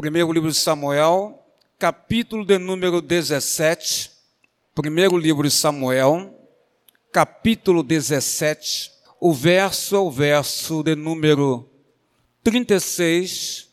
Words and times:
Primeiro 0.00 0.32
livro 0.32 0.50
de 0.50 0.56
Samuel, 0.56 1.44
capítulo 1.78 2.42
de 2.42 2.56
número 2.56 3.02
17. 3.02 4.10
Primeiro 4.74 5.18
livro 5.18 5.46
de 5.46 5.50
Samuel, 5.50 6.34
capítulo 7.12 7.82
17, 7.82 8.90
o 9.20 9.34
verso 9.34 9.94
é 9.94 9.98
o 9.98 10.10
verso 10.10 10.82
de 10.82 10.96
número 10.96 11.68
36 12.42 13.68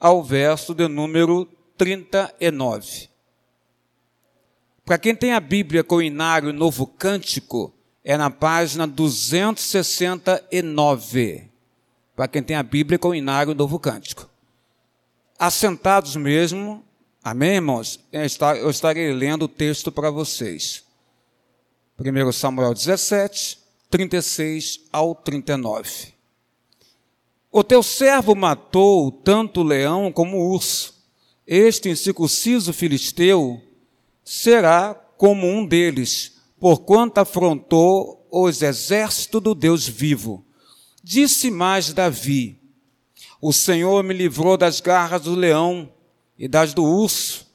ao 0.00 0.20
verso 0.20 0.74
de 0.74 0.88
número 0.88 1.48
39. 1.78 3.08
Para 4.84 4.98
quem 4.98 5.14
tem 5.14 5.32
a 5.32 5.38
Bíblia 5.38 5.84
com 5.84 6.02
Inário 6.02 6.52
Novo 6.52 6.88
Cântico, 6.88 7.72
é 8.02 8.16
na 8.16 8.30
página 8.30 8.84
269. 8.84 11.48
Para 12.16 12.26
quem 12.26 12.42
tem 12.42 12.56
a 12.56 12.64
Bíblia 12.64 12.98
com 12.98 13.14
Inário 13.14 13.54
Novo 13.54 13.78
Cântico. 13.78 14.34
Assentados 15.38 16.16
mesmo, 16.16 16.82
amém, 17.22 17.56
irmãos? 17.56 18.00
Eu 18.10 18.70
estarei 18.70 19.12
lendo 19.12 19.42
o 19.42 19.48
texto 19.48 19.92
para 19.92 20.10
vocês. 20.10 20.82
1 21.98 22.32
Samuel 22.32 22.72
17, 22.72 23.58
36 23.90 24.80
ao 24.90 25.14
39. 25.14 26.14
O 27.52 27.62
teu 27.62 27.82
servo 27.82 28.34
matou 28.34 29.12
tanto 29.12 29.60
o 29.60 29.64
leão 29.64 30.10
como 30.10 30.38
o 30.38 30.54
urso. 30.54 30.94
Este 31.46 31.90
incircunciso 31.90 32.72
filisteu 32.72 33.60
será 34.24 34.94
como 35.18 35.46
um 35.46 35.66
deles, 35.66 36.40
porquanto 36.58 37.18
afrontou 37.18 38.26
os 38.30 38.62
exércitos 38.62 39.42
do 39.42 39.54
Deus 39.54 39.86
vivo. 39.86 40.46
Disse 41.02 41.50
mais 41.50 41.92
Davi: 41.92 42.58
O 43.48 43.52
Senhor 43.52 44.02
me 44.02 44.12
livrou 44.12 44.56
das 44.56 44.80
garras 44.80 45.22
do 45.22 45.36
leão 45.36 45.88
e 46.36 46.48
das 46.48 46.74
do 46.74 46.82
urso. 46.82 47.46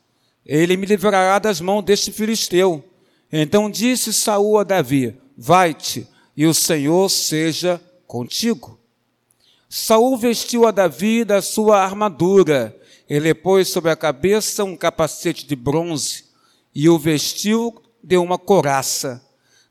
Ele 0.45 0.77
me 0.77 0.85
livrará 0.85 1.37
das 1.37 1.59
mãos 1.59 1.81
deste 1.81 2.13
filisteu. 2.13 2.81
Então 3.29 3.69
disse 3.69 4.13
Saul 4.13 4.57
a 4.57 4.63
Davi: 4.63 5.13
Vai-te, 5.37 6.07
e 6.37 6.45
o 6.45 6.53
Senhor 6.53 7.09
seja 7.09 7.81
contigo. 8.07 8.79
Saul 9.67 10.15
vestiu 10.17 10.65
a 10.65 10.71
Davi 10.71 11.25
da 11.25 11.41
sua 11.41 11.83
armadura. 11.83 12.73
Ele 13.09 13.33
pôs 13.33 13.67
sobre 13.67 13.91
a 13.91 13.95
cabeça 13.97 14.63
um 14.63 14.77
capacete 14.77 15.45
de 15.45 15.57
bronze 15.57 16.23
e 16.73 16.87
o 16.87 16.97
vestiu 16.97 17.83
de 18.01 18.15
uma 18.15 18.37
coraça. 18.37 19.21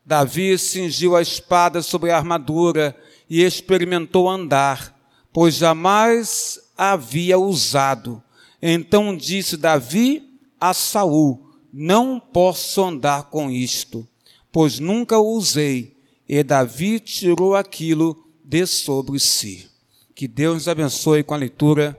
Davi 0.04 0.58
cingiu 0.58 1.16
a 1.16 1.22
espada 1.22 1.80
sobre 1.80 2.10
a 2.10 2.18
armadura 2.18 2.94
e 3.26 3.42
experimentou 3.42 4.28
andar, 4.28 4.99
pois 5.32 5.56
jamais 5.56 6.60
havia 6.76 7.38
usado. 7.38 8.22
Então 8.60 9.16
disse 9.16 9.56
Davi 9.56 10.38
a 10.60 10.74
Saul: 10.74 11.50
Não 11.72 12.20
posso 12.20 12.82
andar 12.82 13.24
com 13.24 13.50
isto, 13.50 14.06
pois 14.52 14.78
nunca 14.78 15.18
o 15.18 15.34
usei. 15.34 15.96
E 16.28 16.42
Davi 16.44 17.00
tirou 17.00 17.56
aquilo 17.56 18.24
de 18.44 18.64
sobre 18.66 19.18
si. 19.18 19.68
Que 20.14 20.28
Deus 20.28 20.54
nos 20.54 20.68
abençoe 20.68 21.24
com 21.24 21.34
a 21.34 21.38
leitura 21.38 21.98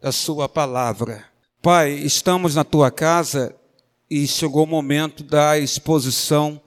da 0.00 0.10
Sua 0.10 0.48
palavra. 0.48 1.24
Pai, 1.62 1.92
estamos 1.92 2.54
na 2.54 2.64
tua 2.64 2.90
casa 2.90 3.54
e 4.10 4.26
chegou 4.26 4.64
o 4.64 4.66
momento 4.66 5.22
da 5.22 5.58
exposição 5.58 6.60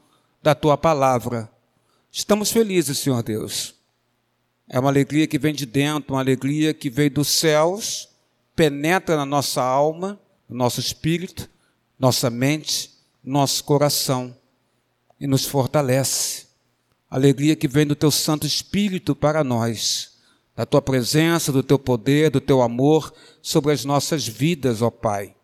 da 0.43 0.53
tua 0.53 0.77
palavra. 0.77 1.49
Estamos 2.11 2.51
felizes, 2.51 2.99
Senhor 2.99 3.23
Deus. 3.23 3.80
É 4.73 4.79
uma 4.79 4.89
alegria 4.89 5.27
que 5.27 5.37
vem 5.37 5.53
de 5.53 5.65
dentro, 5.65 6.13
uma 6.13 6.21
alegria 6.21 6.73
que 6.73 6.89
veio 6.89 7.11
dos 7.11 7.27
céus, 7.27 8.07
penetra 8.55 9.17
na 9.17 9.25
nossa 9.25 9.61
alma, 9.61 10.17
no 10.47 10.55
nosso 10.55 10.79
espírito, 10.79 11.49
nossa 11.99 12.29
mente, 12.29 12.89
nosso 13.21 13.65
coração 13.65 14.33
e 15.19 15.27
nos 15.27 15.45
fortalece. 15.45 16.45
Alegria 17.09 17.53
que 17.53 17.67
vem 17.67 17.85
do 17.85 17.97
teu 17.97 18.09
Santo 18.09 18.47
Espírito 18.47 19.13
para 19.13 19.43
nós, 19.43 20.13
da 20.55 20.65
tua 20.65 20.81
presença, 20.81 21.51
do 21.51 21.61
teu 21.61 21.77
poder, 21.77 22.29
do 22.31 22.39
teu 22.39 22.61
amor 22.61 23.13
sobre 23.41 23.73
as 23.73 23.83
nossas 23.83 24.25
vidas, 24.25 24.81
ó 24.81 24.89
Pai. 24.89 25.35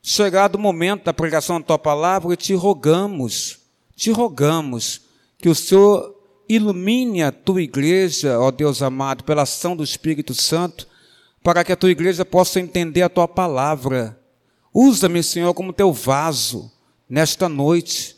Chegado 0.00 0.54
o 0.54 0.58
momento 0.58 1.04
da 1.04 1.12
pregação 1.12 1.60
da 1.60 1.66
tua 1.66 1.78
palavra, 1.78 2.34
te 2.34 2.54
rogamos, 2.54 3.58
te 3.94 4.10
rogamos 4.10 5.02
que 5.36 5.50
o 5.50 5.54
Senhor 5.54 6.15
ilumine 6.48 7.22
a 7.22 7.32
tua 7.32 7.62
igreja, 7.62 8.38
ó 8.38 8.50
Deus 8.50 8.82
amado, 8.82 9.24
pela 9.24 9.42
ação 9.42 9.76
do 9.76 9.84
Espírito 9.84 10.34
Santo, 10.34 10.86
para 11.42 11.64
que 11.64 11.72
a 11.72 11.76
tua 11.76 11.90
igreja 11.90 12.24
possa 12.24 12.60
entender 12.60 13.02
a 13.02 13.08
tua 13.08 13.28
palavra. 13.28 14.18
Usa-me, 14.72 15.22
Senhor, 15.22 15.54
como 15.54 15.72
teu 15.72 15.92
vaso 15.92 16.70
nesta 17.08 17.48
noite, 17.48 18.16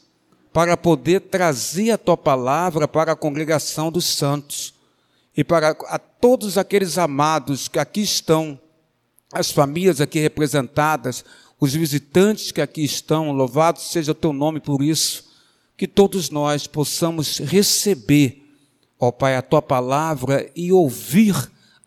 para 0.52 0.76
poder 0.76 1.20
trazer 1.20 1.90
a 1.90 1.98
tua 1.98 2.16
palavra 2.16 2.88
para 2.88 3.12
a 3.12 3.16
congregação 3.16 3.92
dos 3.92 4.06
santos 4.06 4.74
e 5.36 5.44
para 5.44 5.76
a 5.86 5.98
todos 5.98 6.58
aqueles 6.58 6.98
amados 6.98 7.68
que 7.68 7.78
aqui 7.78 8.00
estão, 8.00 8.58
as 9.32 9.50
famílias 9.52 10.00
aqui 10.00 10.18
representadas, 10.18 11.24
os 11.60 11.74
visitantes 11.74 12.50
que 12.50 12.60
aqui 12.60 12.82
estão, 12.82 13.30
louvado 13.30 13.78
seja 13.78 14.12
o 14.12 14.14
teu 14.14 14.32
nome 14.32 14.58
por 14.58 14.82
isso, 14.82 15.27
que 15.78 15.88
todos 15.88 16.28
nós 16.28 16.66
possamos 16.66 17.38
receber, 17.38 18.44
ó 19.00 19.10
Pai, 19.10 19.34
a 19.34 19.40
tua 19.40 19.62
palavra 19.62 20.50
e 20.54 20.70
ouvir 20.70 21.34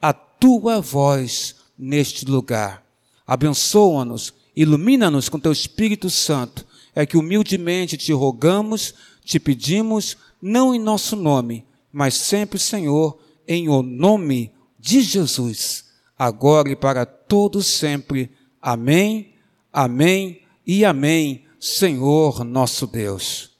a 0.01 0.11
tua 0.11 0.81
voz 0.81 1.57
neste 1.77 2.25
lugar. 2.25 2.83
Abençoa-nos, 3.27 4.33
ilumina-nos 4.55 5.29
com 5.29 5.39
teu 5.39 5.51
Espírito 5.51 6.09
Santo. 6.09 6.65
É 6.95 7.05
que 7.05 7.17
humildemente 7.17 7.95
te 7.97 8.11
rogamos, 8.11 8.95
te 9.23 9.39
pedimos, 9.39 10.17
não 10.41 10.73
em 10.73 10.79
nosso 10.79 11.15
nome, 11.15 11.65
mas 11.93 12.15
sempre, 12.15 12.57
Senhor, 12.57 13.19
em 13.47 13.69
o 13.69 13.83
nome 13.83 14.51
de 14.79 15.01
Jesus, 15.01 15.85
agora 16.17 16.71
e 16.71 16.75
para 16.75 17.05
todos 17.05 17.67
sempre. 17.67 18.31
Amém 18.59 19.31
Amém 19.71 20.41
e 20.67 20.83
amém, 20.83 21.45
Senhor 21.57 22.43
nosso 22.43 22.85
Deus. 22.85 23.50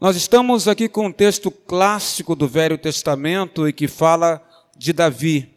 Nós 0.00 0.16
estamos 0.16 0.66
aqui 0.66 0.88
com 0.88 1.08
um 1.08 1.12
texto 1.12 1.50
clássico 1.50 2.34
do 2.34 2.48
Velho 2.48 2.78
Testamento 2.78 3.68
e 3.68 3.72
que 3.72 3.86
fala 3.86 4.42
de 4.74 4.94
Davi. 4.94 5.50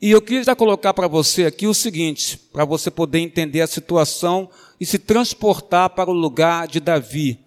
E 0.00 0.10
eu 0.10 0.22
queria 0.22 0.56
colocar 0.56 0.94
para 0.94 1.06
você 1.06 1.44
aqui 1.44 1.66
o 1.66 1.74
seguinte, 1.74 2.38
para 2.50 2.64
você 2.64 2.90
poder 2.90 3.18
entender 3.18 3.60
a 3.60 3.66
situação 3.66 4.48
e 4.80 4.86
se 4.86 4.98
transportar 4.98 5.90
para 5.90 6.08
o 6.08 6.14
lugar 6.14 6.66
de 6.66 6.80
Davi, 6.80 7.38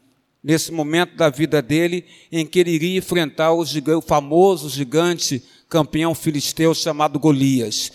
nesse 0.43 0.71
momento 0.71 1.15
da 1.15 1.27
vida 1.27 1.59
dele, 1.59 2.05
em 2.31 2.45
que 2.45 2.59
ele 2.59 2.69
iria 2.69 2.99
enfrentar 2.99 3.51
o, 3.51 3.65
gigante, 3.65 3.97
o 3.97 4.07
famoso 4.07 4.69
gigante 4.69 5.43
campeão 5.67 6.13
filisteu 6.13 6.75
chamado 6.75 7.17
Golias. 7.17 7.91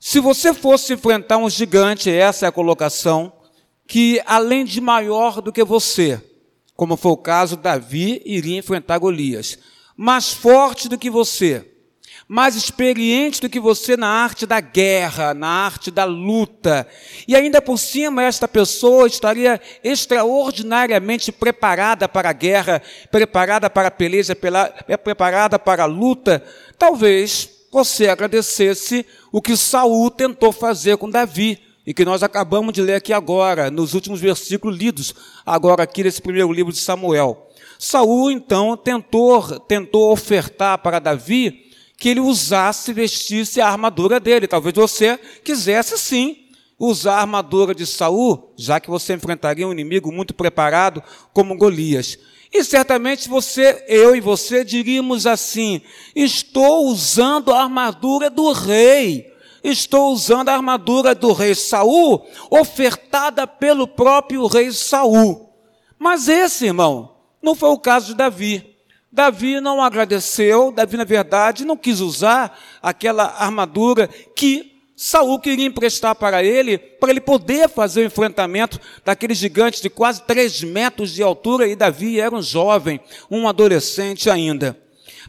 Se 0.00 0.18
você 0.18 0.52
fosse 0.52 0.94
enfrentar 0.94 1.36
um 1.38 1.48
gigante, 1.48 2.10
essa 2.10 2.46
é 2.46 2.48
a 2.48 2.52
colocação, 2.52 3.32
que 3.86 4.20
além 4.26 4.64
de 4.64 4.80
maior 4.80 5.40
do 5.40 5.52
que 5.52 5.62
você, 5.62 6.20
como 6.76 6.96
foi 6.96 7.12
o 7.12 7.16
caso, 7.16 7.56
Davi 7.56 8.22
iria 8.24 8.58
enfrentar 8.58 8.98
Golias, 8.98 9.58
mais 9.96 10.32
forte 10.32 10.88
do 10.88 10.98
que 10.98 11.10
você, 11.10 11.72
mais 12.26 12.56
experiente 12.56 13.40
do 13.40 13.48
que 13.48 13.60
você 13.60 13.96
na 13.96 14.08
arte 14.08 14.46
da 14.46 14.60
guerra, 14.60 15.34
na 15.34 15.48
arte 15.48 15.90
da 15.90 16.04
luta. 16.04 16.86
E 17.28 17.36
ainda 17.36 17.60
por 17.60 17.78
cima, 17.78 18.22
esta 18.22 18.48
pessoa 18.48 19.06
estaria 19.06 19.60
extraordinariamente 19.84 21.30
preparada 21.30 22.08
para 22.08 22.30
a 22.30 22.32
guerra, 22.32 22.82
preparada 23.10 23.68
para 23.68 23.88
a 23.88 23.90
peleja, 23.90 24.34
preparada 25.04 25.58
para 25.58 25.82
a 25.82 25.86
luta. 25.86 26.42
Talvez 26.78 27.50
você 27.70 28.08
agradecesse 28.08 29.04
o 29.30 29.40
que 29.40 29.56
Saul 29.56 30.10
tentou 30.10 30.52
fazer 30.52 30.96
com 30.96 31.10
Davi 31.10 31.58
e 31.86 31.92
que 31.92 32.04
nós 32.04 32.22
acabamos 32.22 32.72
de 32.72 32.80
ler 32.82 32.94
aqui 32.94 33.12
agora, 33.12 33.70
nos 33.70 33.94
últimos 33.94 34.20
versículos 34.20 34.76
lidos 34.76 35.14
agora 35.44 35.82
aqui 35.82 36.04
nesse 36.04 36.22
primeiro 36.22 36.52
livro 36.52 36.72
de 36.72 36.78
Samuel. 36.78 37.48
Saul 37.78 38.30
então 38.30 38.76
tentou 38.76 39.58
tentou 39.60 40.12
ofertar 40.12 40.78
para 40.78 41.00
Davi 41.00 41.70
que 41.96 42.08
ele 42.08 42.20
usasse 42.20 42.92
vestisse 42.92 43.60
a 43.60 43.68
armadura 43.68 44.18
dele. 44.18 44.46
Talvez 44.46 44.74
você 44.74 45.18
quisesse 45.44 45.98
sim 45.98 46.48
usar 46.78 47.14
a 47.14 47.20
armadura 47.20 47.74
de 47.74 47.86
Saul, 47.86 48.52
já 48.56 48.80
que 48.80 48.90
você 48.90 49.14
enfrentaria 49.14 49.66
um 49.66 49.72
inimigo 49.72 50.10
muito 50.12 50.34
preparado 50.34 51.02
como 51.32 51.56
Golias. 51.56 52.18
E 52.52 52.62
certamente 52.64 53.28
você, 53.28 53.84
eu 53.88 54.14
e 54.14 54.20
você 54.20 54.64
diríamos 54.64 55.26
assim: 55.26 55.80
estou 56.14 56.86
usando 56.86 57.52
a 57.52 57.62
armadura 57.62 58.28
do 58.28 58.52
rei. 58.52 59.31
Estou 59.62 60.12
usando 60.12 60.48
a 60.48 60.54
armadura 60.54 61.14
do 61.14 61.32
rei 61.32 61.54
Saul, 61.54 62.26
ofertada 62.50 63.46
pelo 63.46 63.86
próprio 63.86 64.46
rei 64.46 64.72
Saul. 64.72 65.50
Mas 65.98 66.28
esse, 66.28 66.66
irmão, 66.66 67.14
não 67.40 67.54
foi 67.54 67.68
o 67.70 67.78
caso 67.78 68.08
de 68.08 68.14
Davi. 68.14 68.76
Davi 69.10 69.60
não 69.60 69.82
agradeceu, 69.82 70.72
Davi, 70.72 70.96
na 70.96 71.04
verdade, 71.04 71.64
não 71.64 71.76
quis 71.76 72.00
usar 72.00 72.58
aquela 72.80 73.24
armadura 73.24 74.08
que 74.34 74.72
Saul 74.96 75.38
queria 75.38 75.66
emprestar 75.66 76.14
para 76.14 76.42
ele, 76.42 76.78
para 76.78 77.10
ele 77.10 77.20
poder 77.20 77.68
fazer 77.68 78.02
o 78.02 78.06
enfrentamento 78.06 78.80
daqueles 79.04 79.36
gigantes 79.36 79.80
de 79.80 79.90
quase 79.90 80.22
três 80.22 80.62
metros 80.62 81.12
de 81.12 81.22
altura, 81.22 81.66
e 81.66 81.76
Davi 81.76 82.20
era 82.20 82.34
um 82.34 82.40
jovem, 82.40 83.00
um 83.30 83.48
adolescente 83.48 84.30
ainda. 84.30 84.78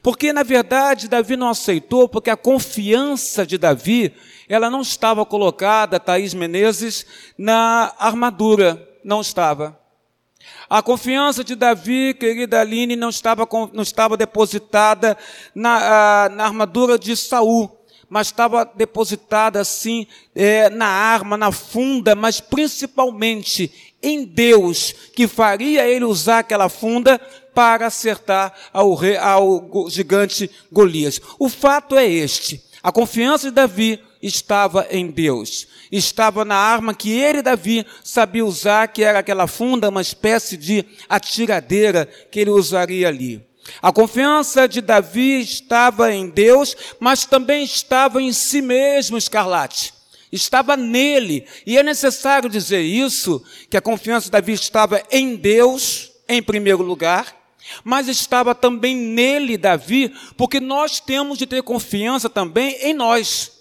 Porque, 0.04 0.34
na 0.34 0.44
verdade, 0.44 1.08
Davi 1.08 1.38
não 1.38 1.48
aceitou, 1.48 2.10
porque 2.10 2.30
a 2.30 2.36
confiança 2.36 3.48
de 3.48 3.58
Davi, 3.58 4.14
ela 4.50 4.70
não 4.70 4.82
estava 4.82 5.26
colocada, 5.26 5.98
Thaís 5.98 6.34
Menezes, 6.34 7.06
na 7.38 7.96
armadura, 7.98 8.86
não 9.02 9.22
estava. 9.22 9.80
A 10.70 10.82
confiança 10.82 11.42
de 11.42 11.56
Davi, 11.56 12.14
querida 12.14 12.60
Aline, 12.60 12.98
não 12.98 13.08
estava, 13.08 13.48
não 13.72 13.82
estava 13.82 14.18
depositada 14.18 15.18
na, 15.56 16.28
na 16.28 16.46
armadura 16.48 17.00
de 17.00 17.16
Saul, 17.16 17.72
mas 18.10 18.28
estava 18.28 18.66
depositada 18.66 19.62
assim 19.62 20.06
na 20.74 20.88
arma, 20.88 21.38
na 21.38 21.52
funda, 21.52 22.14
mas 22.14 22.42
principalmente 22.42 23.93
em 24.04 24.26
Deus, 24.26 24.94
que 25.16 25.28
faria 25.28 25.88
ele 25.88 26.04
usar 26.04 26.40
aquela 26.40 26.68
funda 26.68 27.20
para 27.54 27.88
acertar 27.88 28.54
ao, 28.74 28.94
rei, 28.94 29.16
ao 29.16 29.88
gigante 29.90 30.52
Golias. 30.72 31.22
O 31.40 31.48
fato 31.48 31.96
é 31.96 32.06
este: 32.06 32.62
a 32.84 32.92
confiança 32.92 33.48
de 33.48 33.56
Davi 33.56 34.00
estava 34.22 34.86
em 34.92 35.08
Deus. 35.08 35.68
Estava 35.92 36.44
na 36.44 36.56
arma 36.56 36.94
que 36.94 37.12
ele, 37.12 37.42
Davi, 37.42 37.86
sabia 38.04 38.46
usar, 38.46 38.88
que 38.88 39.04
era 39.04 39.20
aquela 39.20 39.48
funda, 39.48 39.90
uma 39.90 40.02
espécie 40.02 40.58
de 40.58 40.86
atiradeira 41.08 42.06
que 42.32 42.40
ele 42.40 42.50
usaria 42.50 43.08
ali. 43.08 43.46
A 43.82 43.94
confiança 43.94 44.68
de 44.68 44.82
Davi 44.82 45.40
estava 45.40 46.12
em 46.12 46.30
Deus, 46.30 46.76
mas 47.00 47.26
também 47.26 47.64
estava 47.64 48.22
em 48.22 48.34
si 48.34 48.62
mesmo, 48.62 49.18
Escarlate. 49.18 49.94
Estava 50.34 50.76
nele. 50.76 51.46
E 51.64 51.78
é 51.78 51.84
necessário 51.84 52.50
dizer 52.50 52.82
isso, 52.82 53.44
que 53.70 53.78
a 53.78 53.82
confiança 53.82 54.26
de 54.26 54.32
Davi 54.32 54.54
estava 54.54 55.04
em 55.12 55.36
Deus, 55.36 56.12
em 56.28 56.42
primeiro 56.42 56.82
lugar, 56.82 57.36
mas 57.84 58.08
estava 58.08 58.56
também 58.56 58.96
nele, 58.96 59.58
Davi, 59.58 60.12
porque 60.36 60.60
nós 60.60 61.00
temos 61.00 61.38
de 61.38 61.46
ter 61.46 61.62
confiança 61.62 62.28
também 62.30 62.76
em 62.82 62.94
nós 62.96 63.52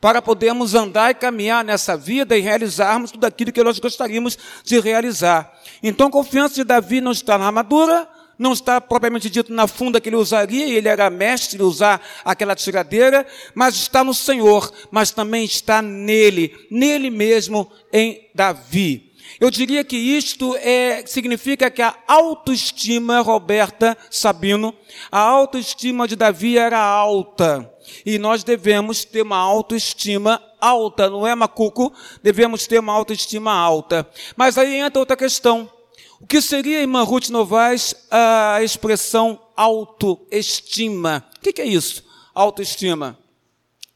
para 0.00 0.22
podermos 0.22 0.74
andar 0.74 1.10
e 1.10 1.14
caminhar 1.14 1.62
nessa 1.62 1.94
vida 1.96 2.36
e 2.36 2.40
realizarmos 2.40 3.10
tudo 3.10 3.26
aquilo 3.26 3.52
que 3.52 3.62
nós 3.62 3.78
gostaríamos 3.78 4.38
de 4.64 4.80
realizar. 4.80 5.52
Então, 5.82 6.06
a 6.06 6.10
confiança 6.10 6.54
de 6.54 6.64
Davi 6.64 7.02
não 7.02 7.12
está 7.12 7.36
na 7.36 7.46
armadura, 7.46 8.08
não 8.38 8.52
está 8.52 8.80
propriamente 8.80 9.28
dito 9.28 9.52
na 9.52 9.66
funda 9.66 10.00
que 10.00 10.08
ele 10.08 10.16
usaria, 10.16 10.66
ele 10.66 10.88
era 10.88 11.10
mestre 11.10 11.58
de 11.58 11.64
usar 11.64 12.00
aquela 12.24 12.54
tiradeira, 12.54 13.26
mas 13.54 13.74
está 13.74 14.04
no 14.04 14.14
Senhor, 14.14 14.72
mas 14.90 15.10
também 15.10 15.44
está 15.44 15.82
nele, 15.82 16.54
nele 16.70 17.10
mesmo 17.10 17.70
em 17.92 18.28
Davi. 18.34 19.08
Eu 19.40 19.50
diria 19.50 19.84
que 19.84 19.96
isto 19.96 20.56
é, 20.56 21.04
significa 21.06 21.70
que 21.70 21.82
a 21.82 21.94
autoestima, 22.06 23.20
Roberta 23.20 23.96
Sabino, 24.10 24.74
a 25.12 25.20
autoestima 25.20 26.08
de 26.08 26.16
Davi 26.16 26.56
era 26.56 26.78
alta. 26.78 27.70
E 28.04 28.18
nós 28.18 28.42
devemos 28.42 29.04
ter 29.04 29.22
uma 29.22 29.36
autoestima 29.36 30.42
alta, 30.60 31.08
não 31.08 31.26
é, 31.26 31.34
Macuco? 31.34 31.92
Devemos 32.22 32.66
ter 32.66 32.80
uma 32.80 32.92
autoestima 32.92 33.52
alta. 33.52 34.08
Mas 34.36 34.58
aí 34.58 34.76
entra 34.76 34.98
outra 34.98 35.16
questão. 35.16 35.70
O 36.20 36.26
que 36.26 36.40
seria, 36.42 36.80
irmã 36.80 37.04
Ruth 37.04 37.28
Novaes, 37.28 37.94
a 38.10 38.60
expressão 38.62 39.40
autoestima? 39.56 41.24
O 41.36 41.40
que 41.40 41.60
é 41.60 41.64
isso? 41.64 42.04
Autoestima. 42.34 43.16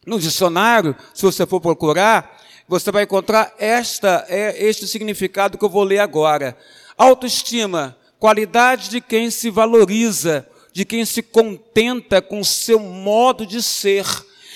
No 0.07 0.21
dicionário, 0.21 0.97
se 1.13 1.23
você 1.23 1.45
for 1.45 1.61
procurar, 1.61 2.41
você 2.69 2.93
vai 2.93 3.03
encontrar 3.03 3.53
esta, 3.59 4.25
é 4.29 4.65
este 4.65 4.87
significado 4.87 5.59
que 5.59 5.65
eu 5.65 5.69
vou 5.69 5.83
ler 5.83 5.99
agora. 5.99 6.57
Autoestima, 6.97 7.97
qualidade 8.21 8.89
de 8.89 9.01
quem 9.01 9.29
se 9.29 9.51
valoriza, 9.51 10.49
de 10.73 10.85
quem 10.85 11.05
se 11.05 11.23
contenta 11.23 12.23
com 12.23 12.45
seu 12.45 12.79
modo 12.79 13.45
de 13.45 13.61
ser 13.61 14.07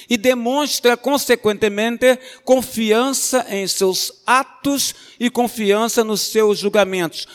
e 0.09 0.17
demonstra, 0.17 0.97
consequentemente, 0.97 2.17
confiança 2.45 3.45
em 3.49 3.67
seus 3.67 4.23
atos 4.25 4.95
e 5.19 5.29
confiança 5.29 6.05
nos 6.05 6.21
seus 6.21 6.61
julgamentos. 6.61 7.27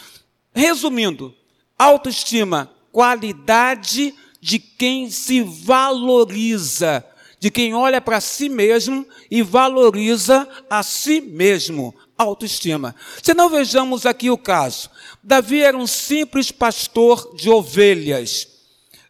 Resumindo, 0.54 1.34
autoestima, 1.78 2.72
qualidade 2.92 4.14
de 4.40 4.60
quem 4.60 5.10
se 5.10 5.42
valoriza, 5.42 7.06
de 7.40 7.50
quem 7.50 7.74
olha 7.74 8.02
para 8.02 8.20
si 8.22 8.50
mesmo 8.50 9.06
e 9.30 9.42
valoriza 9.42 10.48
a 10.70 10.84
si 10.84 11.22
mesmo. 11.22 11.96
Autoestima. 12.18 12.96
Se 13.24 13.34
não 13.34 13.50
vejamos 13.50 14.06
aqui 14.06 14.30
o 14.30 14.38
caso. 14.38 14.90
Davi 15.24 15.62
era 15.62 15.76
um 15.76 15.88
simples 15.88 16.52
pastor 16.52 17.36
de 17.36 17.50
ovelhas 17.50 18.52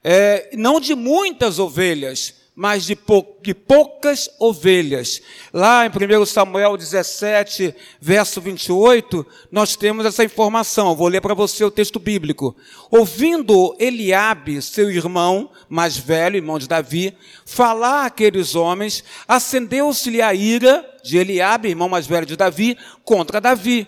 é, 0.04 0.50
não 0.54 0.80
de 0.80 0.96
muitas 0.96 1.60
ovelhas, 1.60 2.34
mas 2.62 2.86
de, 2.86 2.96
pou, 2.96 3.40
de, 3.42 3.56
poucas 3.56 4.30
ovelhas. 4.38 5.20
Lá 5.52 5.84
em 5.84 5.90
1 5.90 6.26
Samuel 6.28 6.78
17, 6.78 7.74
verso 8.00 8.40
28, 8.40 9.26
nós 9.52 9.76
temos 9.76 10.06
essa 10.06 10.24
informação. 10.24 10.96
Vou 10.96 11.08
ler 11.08 11.22
para 11.22 11.34
você 11.34 11.64
o 11.64 11.72
texto 11.72 12.00
bíblico. 12.00 12.56
Ouvindo 12.92 13.76
Eliabe, 13.80 14.62
seu 14.62 14.92
irmão 14.92 15.50
mais 15.68 15.98
velho, 15.98 16.36
irmão 16.36 16.60
de 16.60 16.68
Davi, 16.68 17.18
falar 17.48 18.06
aqueles 18.06 18.54
homens, 18.54 19.04
acendeu-se-lhe 19.28 20.22
a 20.22 20.32
ira 20.32 20.88
de 21.04 21.18
Eliabe, 21.18 21.70
irmão 21.70 21.90
mais 21.90 22.06
velho 22.06 22.28
de 22.28 22.36
Davi, 22.36 22.78
contra 23.04 23.42
Davi. 23.42 23.88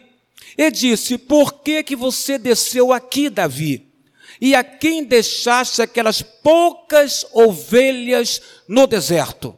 E 0.58 0.72
disse: 0.72 1.20
Por 1.20 1.62
que 1.62 1.84
que 1.84 1.96
você 1.96 2.40
desceu 2.40 2.92
aqui, 2.92 3.30
Davi? 3.30 3.93
E 4.40 4.56
a 4.56 4.64
quem 4.64 5.04
deixaste 5.04 5.82
aquelas 5.82 6.22
poucas 6.22 7.26
ovelhas 7.34 8.42
no 8.68 8.88
deserto. 8.88 9.58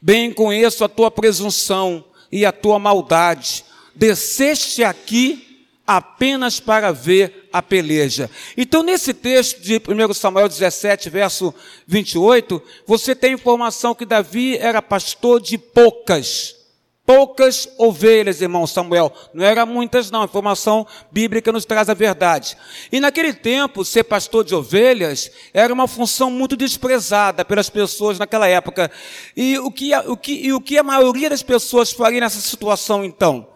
Bem 0.00 0.32
conheço 0.32 0.84
a 0.84 0.88
tua 0.88 1.10
presunção 1.10 2.04
e 2.30 2.44
a 2.44 2.52
tua 2.52 2.78
maldade. 2.78 3.64
Desceste 3.94 4.82
aqui 4.82 5.68
apenas 5.86 6.58
para 6.58 6.92
ver 6.92 7.48
a 7.52 7.62
peleja. 7.62 8.30
Então, 8.56 8.82
nesse 8.82 9.12
texto 9.12 9.60
de 9.60 9.76
1 9.76 10.14
Samuel 10.14 10.48
17, 10.48 11.10
verso 11.10 11.54
28, 11.86 12.62
você 12.86 13.14
tem 13.14 13.34
informação 13.34 13.94
que 13.94 14.06
Davi 14.06 14.56
era 14.56 14.80
pastor 14.80 15.40
de 15.40 15.58
poucas 15.58 16.63
Poucas 17.06 17.68
ovelhas, 17.76 18.40
irmão 18.40 18.66
Samuel. 18.66 19.12
Não 19.34 19.44
eram 19.44 19.66
muitas, 19.66 20.10
não. 20.10 20.22
A 20.22 20.24
informação 20.24 20.86
bíblica 21.10 21.52
nos 21.52 21.66
traz 21.66 21.90
a 21.90 21.94
verdade. 21.94 22.56
E 22.90 22.98
naquele 22.98 23.34
tempo, 23.34 23.84
ser 23.84 24.04
pastor 24.04 24.42
de 24.42 24.54
ovelhas 24.54 25.30
era 25.52 25.72
uma 25.72 25.86
função 25.86 26.30
muito 26.30 26.56
desprezada 26.56 27.44
pelas 27.44 27.68
pessoas 27.68 28.18
naquela 28.18 28.48
época. 28.48 28.90
E 29.36 29.58
o 29.58 29.70
que, 29.70 29.94
o 29.94 30.16
que, 30.16 30.32
e 30.32 30.52
o 30.54 30.60
que 30.60 30.78
a 30.78 30.82
maioria 30.82 31.28
das 31.28 31.42
pessoas 31.42 31.92
faria 31.92 32.20
nessa 32.20 32.40
situação, 32.40 33.04
então? 33.04 33.48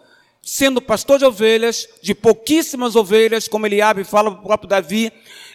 Sendo 0.42 0.82
pastor 0.82 1.18
de 1.18 1.24
ovelhas, 1.24 1.88
de 2.02 2.14
pouquíssimas 2.14 2.96
ovelhas, 2.96 3.48
como 3.48 3.66
ele 3.66 3.80
abre 3.80 4.04
fala 4.04 4.30
para 4.30 4.40
o 4.40 4.44
próprio 4.44 4.68
Davi, 4.68 5.10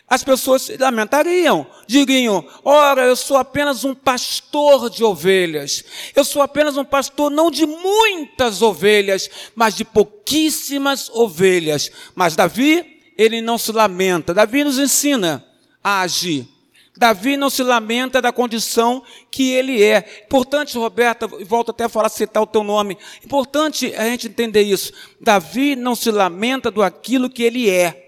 as 0.09 0.23
pessoas 0.23 0.63
se 0.63 0.77
lamentariam, 0.77 1.65
diriam: 1.87 2.45
ora, 2.63 3.03
eu 3.03 3.15
sou 3.15 3.37
apenas 3.37 3.83
um 3.83 3.95
pastor 3.95 4.89
de 4.89 5.03
ovelhas, 5.03 5.83
eu 6.15 6.23
sou 6.23 6.41
apenas 6.41 6.77
um 6.77 6.85
pastor 6.85 7.31
não 7.31 7.49
de 7.49 7.65
muitas 7.65 8.61
ovelhas, 8.61 9.29
mas 9.55 9.75
de 9.75 9.83
pouquíssimas 9.83 11.09
ovelhas. 11.09 11.89
Mas 12.13 12.35
Davi, 12.35 13.01
ele 13.17 13.41
não 13.41 13.57
se 13.57 13.71
lamenta, 13.71 14.33
Davi 14.33 14.63
nos 14.63 14.77
ensina 14.77 15.43
a 15.83 16.01
agir. 16.01 16.47
Davi 16.95 17.35
não 17.35 17.49
se 17.49 17.63
lamenta 17.63 18.21
da 18.21 18.31
condição 18.31 19.03
que 19.31 19.51
ele 19.51 19.83
é. 19.83 20.23
Importante, 20.25 20.77
Roberta, 20.77 21.25
volto 21.25 21.71
até 21.71 21.85
a 21.85 21.89
falar, 21.89 22.07
citar 22.09 22.43
o 22.43 22.47
teu 22.47 22.63
nome. 22.63 22.97
Importante 23.25 23.93
a 23.95 24.03
gente 24.03 24.27
entender 24.27 24.61
isso. 24.61 24.93
Davi 25.19 25.75
não 25.75 25.95
se 25.95 26.11
lamenta 26.11 26.69
do 26.69 26.83
aquilo 26.83 27.31
que 27.31 27.41
ele 27.41 27.67
é. 27.67 28.02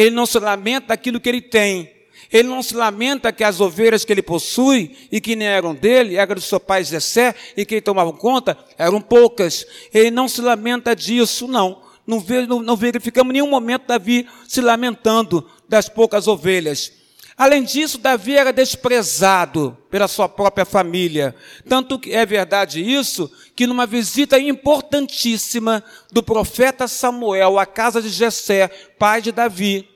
Ele 0.00 0.10
não 0.16 0.24
se 0.24 0.38
lamenta 0.38 0.88
daquilo 0.88 1.20
que 1.20 1.28
ele 1.28 1.42
tem. 1.42 1.92
Ele 2.32 2.48
não 2.48 2.62
se 2.62 2.74
lamenta 2.74 3.30
que 3.30 3.44
as 3.44 3.60
ovelhas 3.60 4.02
que 4.02 4.10
ele 4.10 4.22
possui 4.22 4.96
e 5.12 5.20
que 5.20 5.36
nem 5.36 5.46
eram 5.46 5.74
dele, 5.74 6.16
eram 6.16 6.36
do 6.36 6.40
seu 6.40 6.58
pai 6.58 6.82
Zessé 6.82 7.34
e 7.54 7.66
que 7.66 7.74
ele 7.74 7.82
tomava 7.82 8.10
conta, 8.14 8.56
eram 8.78 8.98
poucas. 8.98 9.66
Ele 9.92 10.10
não 10.10 10.26
se 10.26 10.40
lamenta 10.40 10.96
disso. 10.96 11.46
Não, 11.46 11.82
não, 12.06 12.62
não 12.62 12.76
verificamos 12.76 13.30
nenhum 13.30 13.50
momento 13.50 13.88
Davi 13.88 14.26
se 14.48 14.62
lamentando 14.62 15.46
das 15.68 15.86
poucas 15.90 16.26
ovelhas. 16.26 16.99
Além 17.40 17.62
disso, 17.62 17.96
Davi 17.96 18.36
era 18.36 18.52
desprezado 18.52 19.74
pela 19.90 20.06
sua 20.06 20.28
própria 20.28 20.66
família. 20.66 21.34
Tanto 21.66 21.98
que 21.98 22.12
é 22.12 22.26
verdade 22.26 22.82
isso, 22.82 23.32
que 23.56 23.66
numa 23.66 23.86
visita 23.86 24.38
importantíssima 24.38 25.82
do 26.12 26.22
profeta 26.22 26.86
Samuel 26.86 27.58
à 27.58 27.64
casa 27.64 28.02
de 28.02 28.10
Jessé, 28.10 28.68
pai 28.98 29.22
de 29.22 29.32
Davi, 29.32 29.88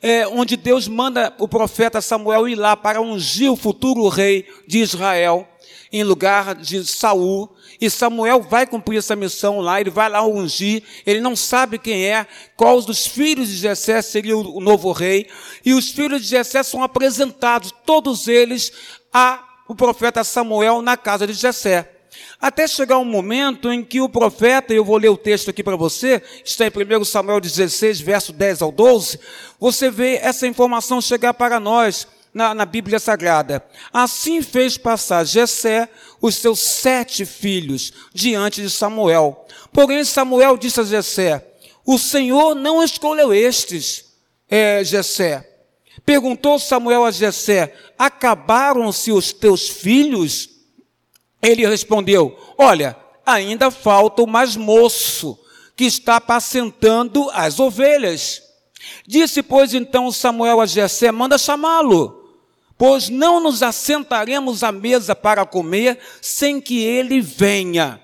é, 0.00 0.26
onde 0.26 0.56
Deus 0.56 0.88
manda 0.88 1.34
o 1.38 1.46
profeta 1.46 2.00
Samuel 2.00 2.48
ir 2.48 2.54
lá 2.54 2.74
para 2.74 2.98
ungir 2.98 3.52
o 3.52 3.56
futuro 3.56 4.08
rei 4.08 4.48
de 4.66 4.78
Israel. 4.78 5.46
Em 5.92 6.02
lugar 6.02 6.54
de 6.54 6.84
Saul, 6.84 7.54
e 7.80 7.88
Samuel 7.88 8.42
vai 8.42 8.66
cumprir 8.66 8.98
essa 8.98 9.14
missão 9.14 9.60
lá, 9.60 9.80
ele 9.80 9.90
vai 9.90 10.08
lá 10.08 10.26
ungir, 10.26 10.82
ele 11.04 11.20
não 11.20 11.36
sabe 11.36 11.78
quem 11.78 12.06
é, 12.06 12.26
qual 12.56 12.80
dos 12.82 13.06
filhos 13.06 13.48
de 13.48 13.56
Jessé 13.56 14.02
seria 14.02 14.36
o 14.36 14.60
novo 14.60 14.92
rei, 14.92 15.28
e 15.64 15.72
os 15.72 15.90
filhos 15.90 16.22
de 16.22 16.28
Jessé 16.28 16.62
são 16.62 16.82
apresentados, 16.82 17.72
todos 17.84 18.28
eles, 18.28 18.72
a 19.12 19.42
o 19.68 19.74
profeta 19.74 20.22
Samuel 20.22 20.80
na 20.80 20.96
casa 20.96 21.26
de 21.26 21.32
Jessé. 21.32 21.90
Até 22.40 22.66
chegar 22.66 22.98
um 22.98 23.04
momento 23.04 23.70
em 23.72 23.82
que 23.82 24.00
o 24.00 24.08
profeta, 24.08 24.72
eu 24.72 24.84
vou 24.84 24.96
ler 24.96 25.08
o 25.08 25.16
texto 25.16 25.50
aqui 25.50 25.62
para 25.62 25.76
você, 25.76 26.22
está 26.44 26.66
em 26.66 26.70
1 26.70 27.04
Samuel 27.04 27.40
16, 27.40 28.00
verso 28.00 28.32
10 28.32 28.62
ao 28.62 28.70
12, 28.70 29.18
você 29.58 29.90
vê 29.90 30.16
essa 30.16 30.46
informação 30.46 31.00
chegar 31.00 31.34
para 31.34 31.58
nós 31.58 32.06
na, 32.36 32.52
na 32.52 32.66
Bíblia 32.66 32.98
Sagrada. 32.98 33.64
Assim 33.90 34.42
fez 34.42 34.76
passar 34.76 35.24
Jessé 35.24 35.88
os 36.20 36.34
seus 36.34 36.60
sete 36.60 37.24
filhos 37.24 37.94
diante 38.12 38.60
de 38.60 38.68
Samuel. 38.68 39.46
Porém, 39.72 40.04
Samuel 40.04 40.58
disse 40.58 40.78
a 40.78 40.84
Jessé, 40.84 41.42
o 41.82 41.98
Senhor 41.98 42.54
não 42.54 42.84
escolheu 42.84 43.32
estes, 43.32 44.04
é, 44.50 44.84
Jessé. 44.84 45.50
Perguntou 46.04 46.58
Samuel 46.58 47.06
a 47.06 47.10
Jessé, 47.10 47.74
acabaram-se 47.98 49.10
os 49.10 49.32
teus 49.32 49.70
filhos? 49.70 50.50
Ele 51.40 51.66
respondeu: 51.66 52.38
Olha, 52.58 52.94
ainda 53.24 53.70
falta 53.70 54.22
o 54.22 54.26
mais 54.26 54.56
moço, 54.56 55.38
que 55.74 55.84
está 55.84 56.16
apacentando 56.16 57.30
as 57.32 57.58
ovelhas. 57.58 58.42
Disse, 59.06 59.42
pois, 59.42 59.72
então 59.72 60.12
Samuel 60.12 60.60
a 60.60 60.66
Jessé: 60.66 61.10
Manda 61.10 61.38
chamá-lo, 61.38 62.25
pois 62.78 63.08
não 63.08 63.40
nos 63.40 63.62
assentaremos 63.62 64.62
à 64.62 64.70
mesa 64.70 65.14
para 65.14 65.46
comer 65.46 65.98
sem 66.20 66.60
que 66.60 66.82
ele 66.82 67.20
venha. 67.20 68.00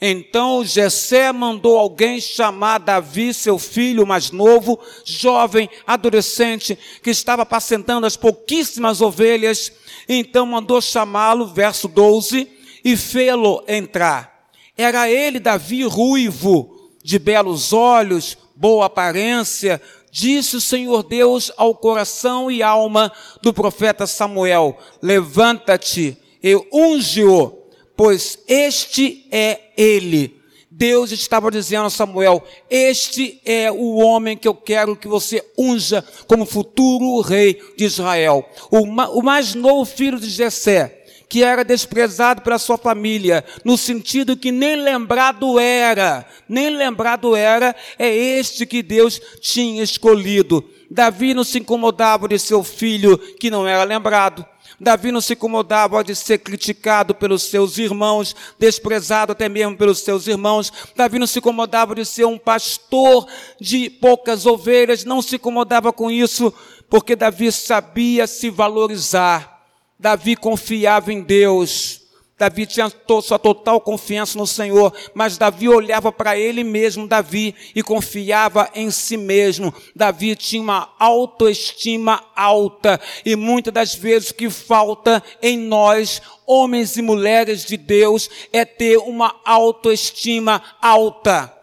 Então 0.00 0.64
Jessé 0.64 1.30
mandou 1.30 1.76
alguém 1.76 2.20
chamar 2.20 2.78
Davi, 2.78 3.34
seu 3.34 3.58
filho 3.58 4.06
mais 4.06 4.30
novo, 4.30 4.80
jovem, 5.04 5.68
adolescente, 5.86 6.78
que 7.02 7.10
estava 7.10 7.42
apacentando 7.42 8.06
as 8.06 8.16
pouquíssimas 8.16 9.02
ovelhas. 9.02 9.70
Então 10.08 10.46
mandou 10.46 10.80
chamá-lo, 10.80 11.46
verso 11.48 11.86
12, 11.86 12.48
e 12.82 12.96
fê-lo 12.96 13.62
entrar. 13.68 14.48
Era 14.74 15.10
ele, 15.10 15.38
Davi, 15.38 15.84
ruivo, 15.84 16.90
de 17.04 17.18
belos 17.18 17.74
olhos, 17.74 18.38
boa 18.56 18.86
aparência, 18.86 19.80
disse 20.10 20.56
o 20.56 20.60
Senhor 20.60 21.02
Deus 21.02 21.52
ao 21.56 21.74
coração 21.74 22.50
e 22.50 22.62
alma 22.62 23.12
do 23.42 23.52
profeta 23.52 24.06
Samuel: 24.06 24.76
Levanta-te 25.02 26.16
e 26.42 26.56
unge-o, 26.72 27.52
pois 27.96 28.38
este 28.48 29.26
é 29.30 29.72
ele. 29.76 30.40
Deus 30.80 31.12
estava 31.12 31.50
dizendo 31.50 31.84
a 31.84 31.90
Samuel: 31.90 32.42
Este 32.70 33.38
é 33.44 33.70
o 33.70 33.96
homem 33.96 34.34
que 34.34 34.48
eu 34.48 34.54
quero 34.54 34.96
que 34.96 35.06
você 35.06 35.44
unja 35.58 36.02
como 36.26 36.46
futuro 36.46 37.20
rei 37.20 37.60
de 37.76 37.84
Israel. 37.84 38.48
O, 38.70 38.86
mais 39.22 39.54
novo 39.54 39.84
filho 39.84 40.18
de 40.18 40.30
Jessé, 40.30 40.99
que 41.30 41.44
era 41.44 41.64
desprezado 41.64 42.42
pela 42.42 42.58
sua 42.58 42.76
família, 42.76 43.44
no 43.64 43.78
sentido 43.78 44.36
que 44.36 44.50
nem 44.50 44.74
lembrado 44.74 45.60
era, 45.60 46.26
nem 46.48 46.76
lembrado 46.76 47.36
era, 47.36 47.74
é 47.96 48.12
este 48.12 48.66
que 48.66 48.82
Deus 48.82 49.20
tinha 49.40 49.80
escolhido. 49.80 50.68
Davi 50.90 51.32
não 51.32 51.44
se 51.44 51.60
incomodava 51.60 52.26
de 52.26 52.36
seu 52.36 52.64
filho 52.64 53.16
que 53.16 53.48
não 53.48 53.64
era 53.64 53.84
lembrado. 53.84 54.44
Davi 54.80 55.12
não 55.12 55.20
se 55.20 55.34
incomodava 55.34 56.02
de 56.02 56.16
ser 56.16 56.38
criticado 56.38 57.14
pelos 57.14 57.42
seus 57.44 57.78
irmãos, 57.78 58.34
desprezado 58.58 59.30
até 59.30 59.48
mesmo 59.48 59.76
pelos 59.76 60.00
seus 60.00 60.26
irmãos. 60.26 60.72
Davi 60.96 61.20
não 61.20 61.28
se 61.28 61.38
incomodava 61.38 61.94
de 61.94 62.04
ser 62.04 62.24
um 62.24 62.38
pastor 62.38 63.28
de 63.60 63.88
poucas 63.88 64.46
ovelhas, 64.46 65.04
não 65.04 65.22
se 65.22 65.36
incomodava 65.36 65.92
com 65.92 66.10
isso, 66.10 66.52
porque 66.88 67.14
Davi 67.14 67.52
sabia 67.52 68.26
se 68.26 68.50
valorizar. 68.50 69.59
Davi 70.00 70.34
confiava 70.34 71.12
em 71.12 71.20
Deus. 71.20 72.00
Davi 72.38 72.64
tinha 72.64 72.90
sua 73.22 73.38
total 73.38 73.78
confiança 73.82 74.38
no 74.38 74.46
Senhor, 74.46 74.94
mas 75.12 75.36
Davi 75.36 75.68
olhava 75.68 76.10
para 76.10 76.38
ele 76.38 76.64
mesmo, 76.64 77.06
Davi, 77.06 77.54
e 77.74 77.82
confiava 77.82 78.70
em 78.74 78.90
si 78.90 79.18
mesmo. 79.18 79.74
Davi 79.94 80.34
tinha 80.34 80.62
uma 80.62 80.88
autoestima 80.98 82.24
alta, 82.34 82.98
e 83.26 83.36
muitas 83.36 83.74
das 83.74 83.94
vezes 83.94 84.30
o 84.30 84.34
que 84.34 84.48
falta 84.48 85.22
em 85.42 85.58
nós, 85.58 86.22
homens 86.46 86.96
e 86.96 87.02
mulheres 87.02 87.66
de 87.66 87.76
Deus, 87.76 88.30
é 88.54 88.64
ter 88.64 88.96
uma 88.96 89.36
autoestima 89.44 90.62
alta. 90.80 91.54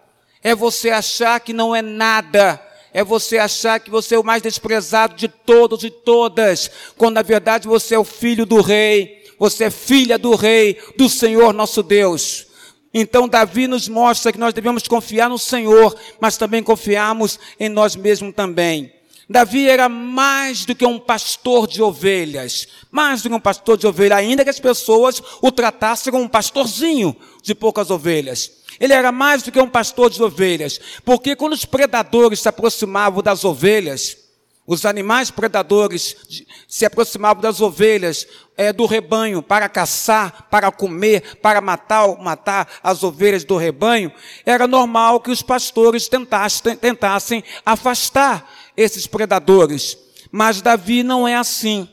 É 0.44 0.54
você 0.54 0.92
achar 0.92 1.40
que 1.40 1.54
não 1.54 1.76
é 1.76 1.82
nada, 1.82 2.62
é 2.98 3.04
você 3.04 3.38
achar 3.38 3.80
que 3.80 3.92
você 3.92 4.16
é 4.16 4.20
o 4.20 4.24
mais 4.24 4.42
desprezado 4.42 5.14
de 5.14 5.28
todos 5.28 5.84
e 5.84 5.92
todas, 5.92 6.72
quando 6.98 7.14
na 7.14 7.22
verdade 7.22 7.68
você 7.68 7.94
é 7.94 8.00
o 8.00 8.04
filho 8.04 8.44
do 8.44 8.60
rei, 8.60 9.24
você 9.38 9.66
é 9.66 9.70
filha 9.70 10.18
do 10.18 10.34
rei, 10.34 10.82
do 10.98 11.08
Senhor 11.08 11.54
nosso 11.54 11.84
Deus. 11.84 12.48
Então 12.92 13.28
Davi 13.28 13.68
nos 13.68 13.88
mostra 13.88 14.32
que 14.32 14.40
nós 14.40 14.52
devemos 14.52 14.88
confiar 14.88 15.30
no 15.30 15.38
Senhor, 15.38 15.96
mas 16.20 16.38
também 16.38 16.64
confiarmos 16.64 17.40
em 17.60 17.70
nós 17.70 17.96
mesmos 17.96 18.34
também. 18.34 18.92
Davi 19.30 19.68
era 19.68 19.90
mais 19.90 20.64
do 20.64 20.74
que 20.74 20.86
um 20.86 20.98
pastor 20.98 21.68
de 21.68 21.82
ovelhas, 21.82 22.68
mais 22.90 23.22
do 23.22 23.30
que 23.30 23.36
um 23.36 23.40
pastor 23.40 23.78
de 23.78 23.86
ovelhas, 23.86 24.20
ainda 24.20 24.44
que 24.44 24.50
as 24.50 24.60
pessoas 24.60 25.22
o 25.42 25.52
tratassem 25.52 26.12
como 26.12 26.24
um 26.24 26.30
pastorzinho 26.30 27.16
de 27.44 27.54
poucas 27.54 27.92
ovelhas. 27.92 28.52
Ele 28.80 28.94
era 28.94 29.12
mais 29.12 29.44
do 29.44 29.52
que 29.52 29.60
um 29.60 29.68
pastor 29.68 30.10
de 30.10 30.24
ovelhas, 30.24 30.80
porque 31.04 31.36
quando 31.36 31.54
os 31.54 31.66
predadores 31.66 32.40
se 32.40 32.48
aproximavam 32.48 33.22
das 33.22 33.44
ovelhas, 33.44 34.18
os 34.66 34.86
animais 34.86 35.32
predadores 35.32 36.16
se 36.68 36.86
aproximavam 36.86 37.42
das 37.42 37.62
ovelhas 37.62 38.28
é, 38.58 38.74
do 38.74 38.86
rebanho 38.86 39.42
para 39.42 39.70
caçar, 39.70 40.48
para 40.50 40.70
comer, 40.72 41.38
para 41.38 41.62
matar, 41.62 42.18
matar 42.18 42.68
as 42.84 43.02
ovelhas 43.02 43.46
do 43.46 43.56
rebanho. 43.56 44.12
Era 44.46 44.68
normal 44.68 45.22
que 45.22 45.32
os 45.32 45.42
pastores 45.42 46.10
tentassem, 46.10 46.76
tentassem 46.76 47.44
afastar 47.66 48.57
esses 48.78 49.08
predadores. 49.08 49.98
Mas 50.32 50.62
Davi 50.62 51.04
não 51.04 51.28
é 51.28 51.36
assim. 51.36 51.90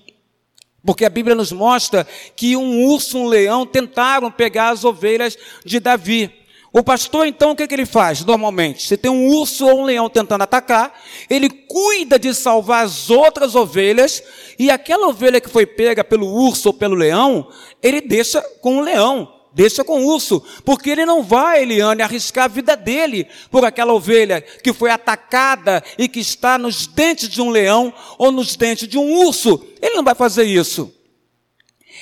Porque 0.84 1.04
a 1.04 1.10
Bíblia 1.10 1.34
nos 1.34 1.50
mostra 1.50 2.06
que 2.36 2.56
um 2.56 2.84
urso 2.84 3.18
um 3.18 3.26
leão 3.26 3.64
tentaram 3.64 4.30
pegar 4.30 4.68
as 4.68 4.84
ovelhas 4.84 5.36
de 5.64 5.80
Davi. 5.80 6.30
O 6.76 6.82
pastor, 6.82 7.26
então, 7.26 7.52
o 7.52 7.56
que, 7.56 7.68
que 7.68 7.74
ele 7.74 7.86
faz 7.86 8.24
normalmente? 8.24 8.88
Se 8.88 8.96
tem 8.96 9.08
um 9.08 9.28
urso 9.28 9.64
ou 9.64 9.82
um 9.82 9.84
leão 9.84 10.10
tentando 10.10 10.42
atacar, 10.42 10.92
ele 11.30 11.48
cuida 11.48 12.18
de 12.18 12.34
salvar 12.34 12.84
as 12.84 13.10
outras 13.10 13.54
ovelhas, 13.54 14.20
e 14.58 14.72
aquela 14.72 15.06
ovelha 15.06 15.40
que 15.40 15.48
foi 15.48 15.66
pega 15.66 16.02
pelo 16.02 16.26
urso 16.26 16.70
ou 16.70 16.74
pelo 16.74 16.96
leão, 16.96 17.48
ele 17.80 18.00
deixa 18.00 18.42
com 18.60 18.78
o 18.78 18.80
leão, 18.80 19.33
deixa 19.54 19.84
com 19.84 20.02
o 20.02 20.06
urso, 20.06 20.42
porque 20.64 20.90
ele 20.90 21.06
não 21.06 21.22
vai, 21.22 21.62
Eliane, 21.62 22.02
arriscar 22.02 22.44
a 22.44 22.48
vida 22.48 22.76
dele 22.76 23.26
por 23.50 23.64
aquela 23.64 23.92
ovelha 23.92 24.40
que 24.40 24.72
foi 24.72 24.90
atacada 24.90 25.82
e 25.96 26.08
que 26.08 26.20
está 26.20 26.58
nos 26.58 26.86
dentes 26.86 27.28
de 27.28 27.40
um 27.40 27.50
leão 27.50 27.94
ou 28.18 28.32
nos 28.32 28.56
dentes 28.56 28.88
de 28.88 28.98
um 28.98 29.24
urso. 29.24 29.64
Ele 29.80 29.94
não 29.94 30.04
vai 30.04 30.14
fazer 30.14 30.44
isso. 30.44 30.92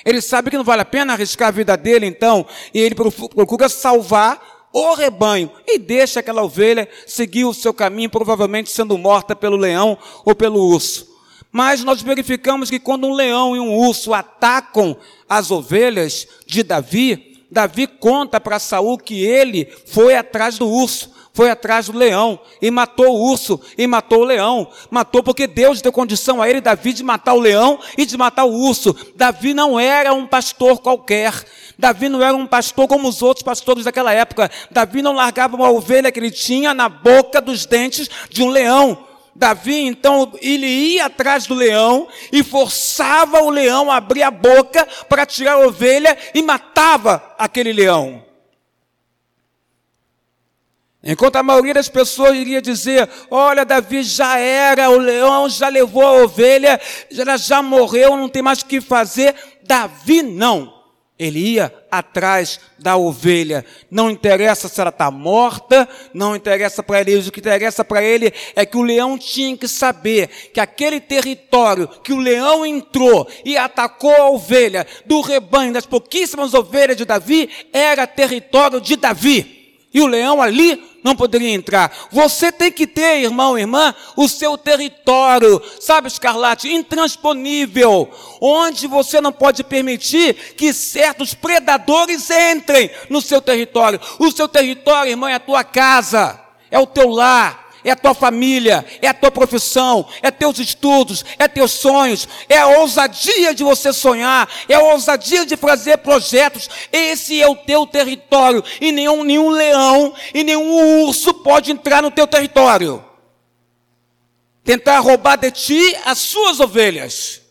Ele 0.04 0.20
sabe 0.20 0.50
que 0.50 0.56
não 0.56 0.64
vale 0.64 0.82
a 0.82 0.86
pena 0.86 1.12
arriscar 1.12 1.48
a 1.48 1.52
vida 1.52 1.76
dele, 1.76 2.06
então, 2.06 2.46
e 2.72 2.80
ele 2.80 2.94
procura 2.94 3.68
salvar 3.68 4.68
o 4.72 4.94
rebanho 4.94 5.50
e 5.66 5.78
deixa 5.78 6.20
aquela 6.20 6.42
ovelha 6.42 6.88
seguir 7.06 7.44
o 7.44 7.52
seu 7.52 7.74
caminho, 7.74 8.08
provavelmente 8.08 8.70
sendo 8.70 8.96
morta 8.96 9.36
pelo 9.36 9.56
leão 9.56 9.98
ou 10.24 10.34
pelo 10.34 10.58
urso. 10.58 11.12
Mas 11.52 11.84
nós 11.84 12.00
verificamos 12.00 12.70
que 12.70 12.78
quando 12.78 13.06
um 13.06 13.12
leão 13.12 13.54
e 13.54 13.60
um 13.60 13.74
urso 13.74 14.14
atacam 14.14 14.96
as 15.28 15.50
ovelhas 15.50 16.26
de 16.46 16.62
Davi, 16.62 17.31
Davi 17.52 17.86
conta 17.86 18.40
para 18.40 18.58
Saul 18.58 18.98
que 18.98 19.22
ele 19.22 19.70
foi 19.86 20.16
atrás 20.16 20.58
do 20.58 20.66
urso 20.66 21.12
foi 21.34 21.50
atrás 21.50 21.86
do 21.86 21.96
leão 21.96 22.38
e 22.60 22.70
matou 22.70 23.06
o 23.06 23.30
urso 23.30 23.58
e 23.78 23.86
matou 23.86 24.20
o 24.20 24.24
leão. 24.24 24.68
Matou 24.90 25.22
porque 25.22 25.46
Deus 25.46 25.80
deu 25.80 25.90
condição 25.90 26.42
a 26.42 26.48
ele, 26.48 26.60
Davi, 26.60 26.92
de 26.92 27.02
matar 27.02 27.32
o 27.32 27.40
leão 27.40 27.78
e 27.96 28.04
de 28.04 28.18
matar 28.18 28.44
o 28.44 28.52
urso. 28.52 28.94
Davi 29.16 29.54
não 29.54 29.80
era 29.80 30.12
um 30.12 30.26
pastor 30.26 30.78
qualquer. 30.80 31.32
Davi 31.78 32.10
não 32.10 32.22
era 32.22 32.36
um 32.36 32.46
pastor 32.46 32.86
como 32.86 33.08
os 33.08 33.22
outros 33.22 33.42
pastores 33.42 33.84
daquela 33.84 34.12
época. 34.12 34.50
Davi 34.70 35.00
não 35.00 35.14
largava 35.14 35.56
uma 35.56 35.70
ovelha 35.70 36.12
que 36.12 36.20
ele 36.20 36.30
tinha 36.30 36.74
na 36.74 36.88
boca 36.88 37.40
dos 37.40 37.64
dentes 37.64 38.10
de 38.28 38.42
um 38.42 38.48
leão. 38.48 39.11
Davi, 39.34 39.86
então, 39.86 40.32
ele 40.40 40.66
ia 40.66 41.06
atrás 41.06 41.46
do 41.46 41.54
leão 41.54 42.06
e 42.30 42.42
forçava 42.42 43.42
o 43.42 43.50
leão 43.50 43.90
a 43.90 43.96
abrir 43.96 44.22
a 44.22 44.30
boca 44.30 44.86
para 45.08 45.24
tirar 45.24 45.54
a 45.54 45.66
ovelha 45.66 46.16
e 46.34 46.42
matava 46.42 47.34
aquele 47.38 47.72
leão. 47.72 48.22
Enquanto 51.02 51.36
a 51.36 51.42
maioria 51.42 51.74
das 51.74 51.88
pessoas 51.88 52.36
iria 52.36 52.62
dizer: 52.62 53.08
Olha, 53.30 53.64
Davi 53.64 54.02
já 54.04 54.38
era, 54.38 54.90
o 54.90 54.98
leão 54.98 55.48
já 55.48 55.68
levou 55.68 56.06
a 56.06 56.22
ovelha, 56.22 56.80
ela 57.16 57.36
já 57.36 57.60
morreu, 57.60 58.16
não 58.16 58.28
tem 58.28 58.42
mais 58.42 58.60
o 58.60 58.66
que 58.66 58.80
fazer. 58.80 59.34
Davi 59.64 60.22
não. 60.22 60.81
Ele 61.22 61.38
ia 61.38 61.72
atrás 61.90 62.58
da 62.78 62.96
ovelha. 62.96 63.64
Não 63.90 64.10
interessa 64.10 64.68
se 64.68 64.80
ela 64.80 64.90
está 64.90 65.10
morta, 65.10 65.88
não 66.12 66.34
interessa 66.34 66.82
para 66.82 67.00
ele. 67.00 67.16
O 67.16 67.30
que 67.30 67.38
interessa 67.38 67.84
para 67.84 68.02
ele 68.02 68.32
é 68.56 68.66
que 68.66 68.76
o 68.76 68.82
leão 68.82 69.16
tinha 69.16 69.56
que 69.56 69.68
saber 69.68 70.28
que 70.52 70.58
aquele 70.58 71.00
território 71.00 71.86
que 71.86 72.12
o 72.12 72.18
leão 72.18 72.66
entrou 72.66 73.28
e 73.44 73.56
atacou 73.56 74.14
a 74.16 74.30
ovelha 74.30 74.86
do 75.06 75.20
rebanho, 75.20 75.72
das 75.72 75.86
pouquíssimas 75.86 76.54
ovelhas 76.54 76.96
de 76.96 77.04
Davi, 77.04 77.48
era 77.72 78.06
território 78.06 78.80
de 78.80 78.96
Davi. 78.96 79.61
E 79.92 80.00
o 80.00 80.06
leão 80.06 80.40
ali 80.40 80.82
não 81.02 81.16
poderia 81.16 81.50
entrar. 81.50 81.92
Você 82.10 82.50
tem 82.50 82.70
que 82.70 82.86
ter, 82.86 83.22
irmão, 83.22 83.58
irmã, 83.58 83.94
o 84.16 84.28
seu 84.28 84.56
território, 84.56 85.60
sabe, 85.80 86.08
escarlate, 86.08 86.72
intransponível, 86.72 88.10
onde 88.40 88.86
você 88.86 89.20
não 89.20 89.32
pode 89.32 89.64
permitir 89.64 90.34
que 90.56 90.72
certos 90.72 91.34
predadores 91.34 92.30
entrem 92.30 92.90
no 93.10 93.20
seu 93.20 93.40
território. 93.42 94.00
O 94.18 94.30
seu 94.30 94.48
território, 94.48 95.10
irmão, 95.10 95.28
é 95.28 95.34
a 95.34 95.40
tua 95.40 95.64
casa, 95.64 96.40
é 96.70 96.78
o 96.78 96.86
teu 96.86 97.08
lar, 97.08 97.61
é 97.84 97.90
a 97.90 97.96
tua 97.96 98.14
família, 98.14 98.84
é 99.00 99.08
a 99.08 99.14
tua 99.14 99.30
profissão, 99.30 100.06
é 100.22 100.30
teus 100.30 100.58
estudos, 100.58 101.24
é 101.38 101.48
teus 101.48 101.72
sonhos, 101.72 102.28
é 102.48 102.58
a 102.58 102.78
ousadia 102.78 103.54
de 103.54 103.64
você 103.64 103.92
sonhar, 103.92 104.48
é 104.68 104.74
a 104.74 104.80
ousadia 104.80 105.44
de 105.44 105.56
fazer 105.56 105.98
projetos. 105.98 106.68
Esse 106.92 107.40
é 107.40 107.48
o 107.48 107.56
teu 107.56 107.86
território 107.86 108.62
e 108.80 108.92
nenhum, 108.92 109.24
nenhum 109.24 109.50
leão 109.50 110.14
e 110.32 110.44
nenhum 110.44 111.04
urso 111.04 111.34
pode 111.34 111.72
entrar 111.72 112.02
no 112.02 112.10
teu 112.10 112.26
território. 112.26 113.04
Tentar 114.64 115.00
roubar 115.00 115.36
de 115.36 115.50
ti 115.50 115.96
as 116.04 116.18
suas 116.18 116.60
ovelhas. 116.60 117.42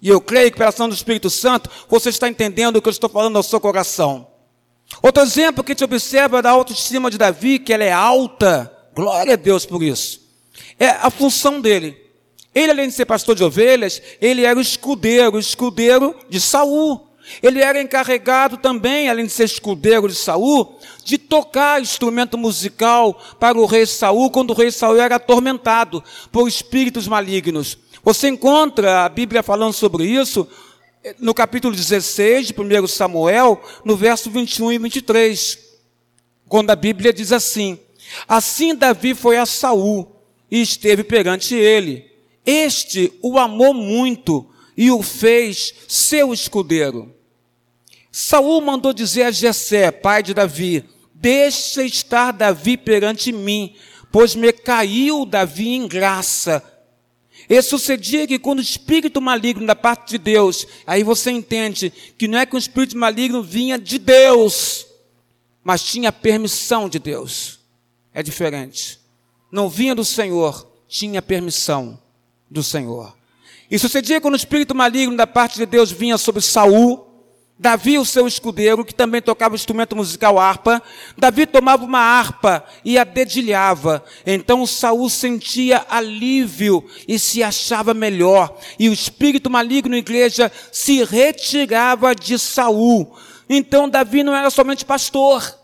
E 0.00 0.08
eu 0.08 0.20
creio 0.20 0.52
que 0.52 0.58
pela 0.58 0.68
ação 0.68 0.88
do 0.88 0.94
Espírito 0.94 1.28
Santo, 1.30 1.68
você 1.88 2.10
está 2.10 2.28
entendendo 2.28 2.76
o 2.76 2.82
que 2.82 2.88
eu 2.88 2.92
estou 2.92 3.10
falando 3.10 3.36
ao 3.36 3.42
seu 3.42 3.58
coração. 3.58 4.28
Outro 5.02 5.22
exemplo 5.22 5.64
que 5.64 5.74
te 5.74 5.82
observa 5.82 6.40
da 6.40 6.50
autoestima 6.50 7.10
de 7.10 7.18
Davi, 7.18 7.58
que 7.58 7.72
ela 7.72 7.82
é 7.82 7.92
alta, 7.92 8.75
Glória 8.96 9.34
a 9.34 9.36
Deus 9.36 9.66
por 9.66 9.82
isso. 9.82 10.22
É 10.80 10.88
a 10.88 11.10
função 11.10 11.60
dele. 11.60 11.94
Ele, 12.54 12.70
além 12.72 12.88
de 12.88 12.94
ser 12.94 13.04
pastor 13.04 13.34
de 13.34 13.44
ovelhas, 13.44 14.00
ele 14.22 14.42
era 14.42 14.58
o 14.58 14.62
escudeiro, 14.62 15.36
o 15.36 15.38
escudeiro 15.38 16.16
de 16.30 16.40
Saul. 16.40 17.06
Ele 17.42 17.60
era 17.60 17.82
encarregado 17.82 18.56
também, 18.56 19.10
além 19.10 19.26
de 19.26 19.32
ser 19.32 19.44
escudeiro 19.44 20.08
de 20.08 20.14
Saul, 20.14 20.78
de 21.04 21.18
tocar 21.18 21.82
instrumento 21.82 22.38
musical 22.38 23.20
para 23.38 23.58
o 23.58 23.66
rei 23.66 23.84
Saul, 23.84 24.30
quando 24.30 24.52
o 24.52 24.54
rei 24.54 24.70
Saul 24.70 24.96
era 24.96 25.16
atormentado 25.16 26.02
por 26.32 26.48
espíritos 26.48 27.06
malignos. 27.06 27.76
Você 28.02 28.28
encontra 28.28 29.04
a 29.04 29.08
Bíblia 29.10 29.42
falando 29.42 29.74
sobre 29.74 30.06
isso 30.06 30.48
no 31.18 31.34
capítulo 31.34 31.76
16 31.76 32.46
de 32.46 32.54
1 32.58 32.86
Samuel, 32.86 33.60
no 33.84 33.94
verso 33.94 34.30
21 34.30 34.72
e 34.72 34.78
23, 34.78 35.58
quando 36.48 36.70
a 36.70 36.76
Bíblia 36.76 37.12
diz 37.12 37.30
assim: 37.30 37.78
Assim 38.26 38.74
Davi 38.74 39.14
foi 39.14 39.36
a 39.36 39.46
Saul 39.46 40.16
e 40.50 40.60
esteve 40.60 41.04
perante 41.04 41.54
ele. 41.54 42.10
Este 42.44 43.12
o 43.22 43.38
amou 43.38 43.74
muito 43.74 44.48
e 44.76 44.90
o 44.90 45.02
fez 45.02 45.74
seu 45.88 46.32
escudeiro. 46.32 47.14
Saul 48.12 48.60
mandou 48.60 48.92
dizer 48.92 49.24
a 49.24 49.30
Jessé, 49.30 49.90
pai 49.90 50.22
de 50.22 50.32
Davi: 50.32 50.84
Deixa 51.14 51.82
estar 51.82 52.32
Davi 52.32 52.76
perante 52.76 53.32
mim, 53.32 53.74
pois 54.12 54.34
me 54.34 54.52
caiu 54.52 55.26
Davi 55.26 55.70
em 55.70 55.88
graça. 55.88 56.62
E 57.48 57.60
sucedia 57.62 58.26
que 58.26 58.38
quando 58.38 58.58
o 58.58 58.62
espírito 58.62 59.20
maligno 59.20 59.66
da 59.66 59.76
parte 59.76 60.10
de 60.10 60.18
Deus, 60.18 60.66
aí 60.86 61.04
você 61.04 61.30
entende 61.30 61.92
que 62.18 62.26
não 62.26 62.38
é 62.38 62.46
que 62.46 62.56
o 62.56 62.58
espírito 62.58 62.96
maligno 62.96 63.40
vinha 63.42 63.78
de 63.78 63.98
Deus, 63.98 64.86
mas 65.62 65.82
tinha 65.82 66.10
permissão 66.10 66.88
de 66.88 66.98
Deus 66.98 67.55
é 68.16 68.22
diferente. 68.22 68.98
Não 69.52 69.68
vinha 69.68 69.94
do 69.94 70.02
Senhor, 70.02 70.66
tinha 70.88 71.20
permissão 71.20 72.00
do 72.50 72.62
Senhor. 72.62 73.14
E 73.70 73.78
sucedia 73.78 74.22
quando 74.22 74.32
o 74.32 74.38
espírito 74.38 74.74
maligno 74.74 75.14
da 75.14 75.26
parte 75.26 75.58
de 75.58 75.66
Deus 75.66 75.92
vinha 75.92 76.16
sobre 76.16 76.40
Saul, 76.40 77.04
Davi, 77.58 77.98
o 77.98 78.06
seu 78.06 78.26
escudeiro, 78.26 78.86
que 78.86 78.94
também 78.94 79.20
tocava 79.20 79.52
o 79.52 79.56
instrumento 79.56 79.94
musical 79.94 80.38
harpa, 80.38 80.82
Davi 81.16 81.44
tomava 81.44 81.84
uma 81.84 81.98
harpa 81.98 82.64
e 82.82 82.98
a 82.98 83.04
dedilhava. 83.04 84.02
Então 84.24 84.66
Saul 84.66 85.10
sentia 85.10 85.84
alívio 85.86 86.86
e 87.06 87.18
se 87.18 87.42
achava 87.42 87.92
melhor. 87.92 88.58
E 88.78 88.88
o 88.88 88.94
espírito 88.94 89.50
maligno, 89.50 89.94
igreja, 89.94 90.50
se 90.72 91.04
retirava 91.04 92.14
de 92.14 92.38
Saul. 92.38 93.14
Então 93.46 93.90
Davi 93.90 94.22
não 94.22 94.34
era 94.34 94.48
somente 94.48 94.86
pastor, 94.86 95.54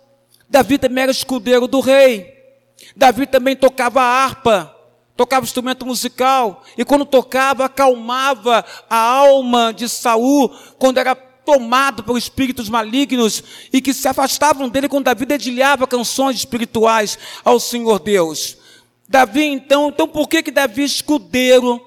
Davi 0.51 0.77
também 0.77 1.05
era 1.05 1.13
escudeiro 1.13 1.67
do 1.67 1.81
rei. 1.81 2.32
Davi 2.97 3.27
também 3.27 3.57
tocava 3.57 4.03
harpa, 4.03 4.75
tocava 5.17 5.45
instrumento 5.45 5.87
musical, 5.87 6.63
e 6.77 6.85
quando 6.85 7.05
tocava, 7.05 7.67
acalmava 7.67 8.65
a 8.89 8.97
alma 8.97 9.73
de 9.73 9.89
Saul, 9.89 10.49
quando 10.79 10.99
era 10.99 11.15
tomado 11.15 12.03
por 12.05 12.17
espíritos 12.17 12.69
malignos 12.69 13.43
e 13.73 13.81
que 13.81 13.93
se 13.93 14.07
afastavam 14.07 14.69
dele 14.69 14.89
quando 14.89 15.05
Davi 15.05 15.27
dedilhava 15.27 15.87
canções 15.87 16.37
espirituais 16.37 17.19
ao 17.45 17.59
Senhor 17.59 17.99
Deus. 17.99 18.57
Davi, 19.09 19.45
então, 19.45 19.89
então 19.89 20.09
por 20.09 20.29
que 20.29 20.43
que 20.43 20.51
Davi, 20.51 20.85
escudeiro, 20.85 21.85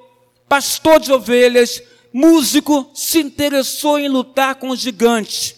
pastor 0.48 1.00
de 1.00 1.12
ovelhas, 1.12 1.82
músico, 2.14 2.92
se 2.94 3.20
interessou 3.20 3.98
em 3.98 4.10
lutar 4.10 4.56
com 4.56 4.70
os 4.70 4.80
gigantes? 4.80 5.56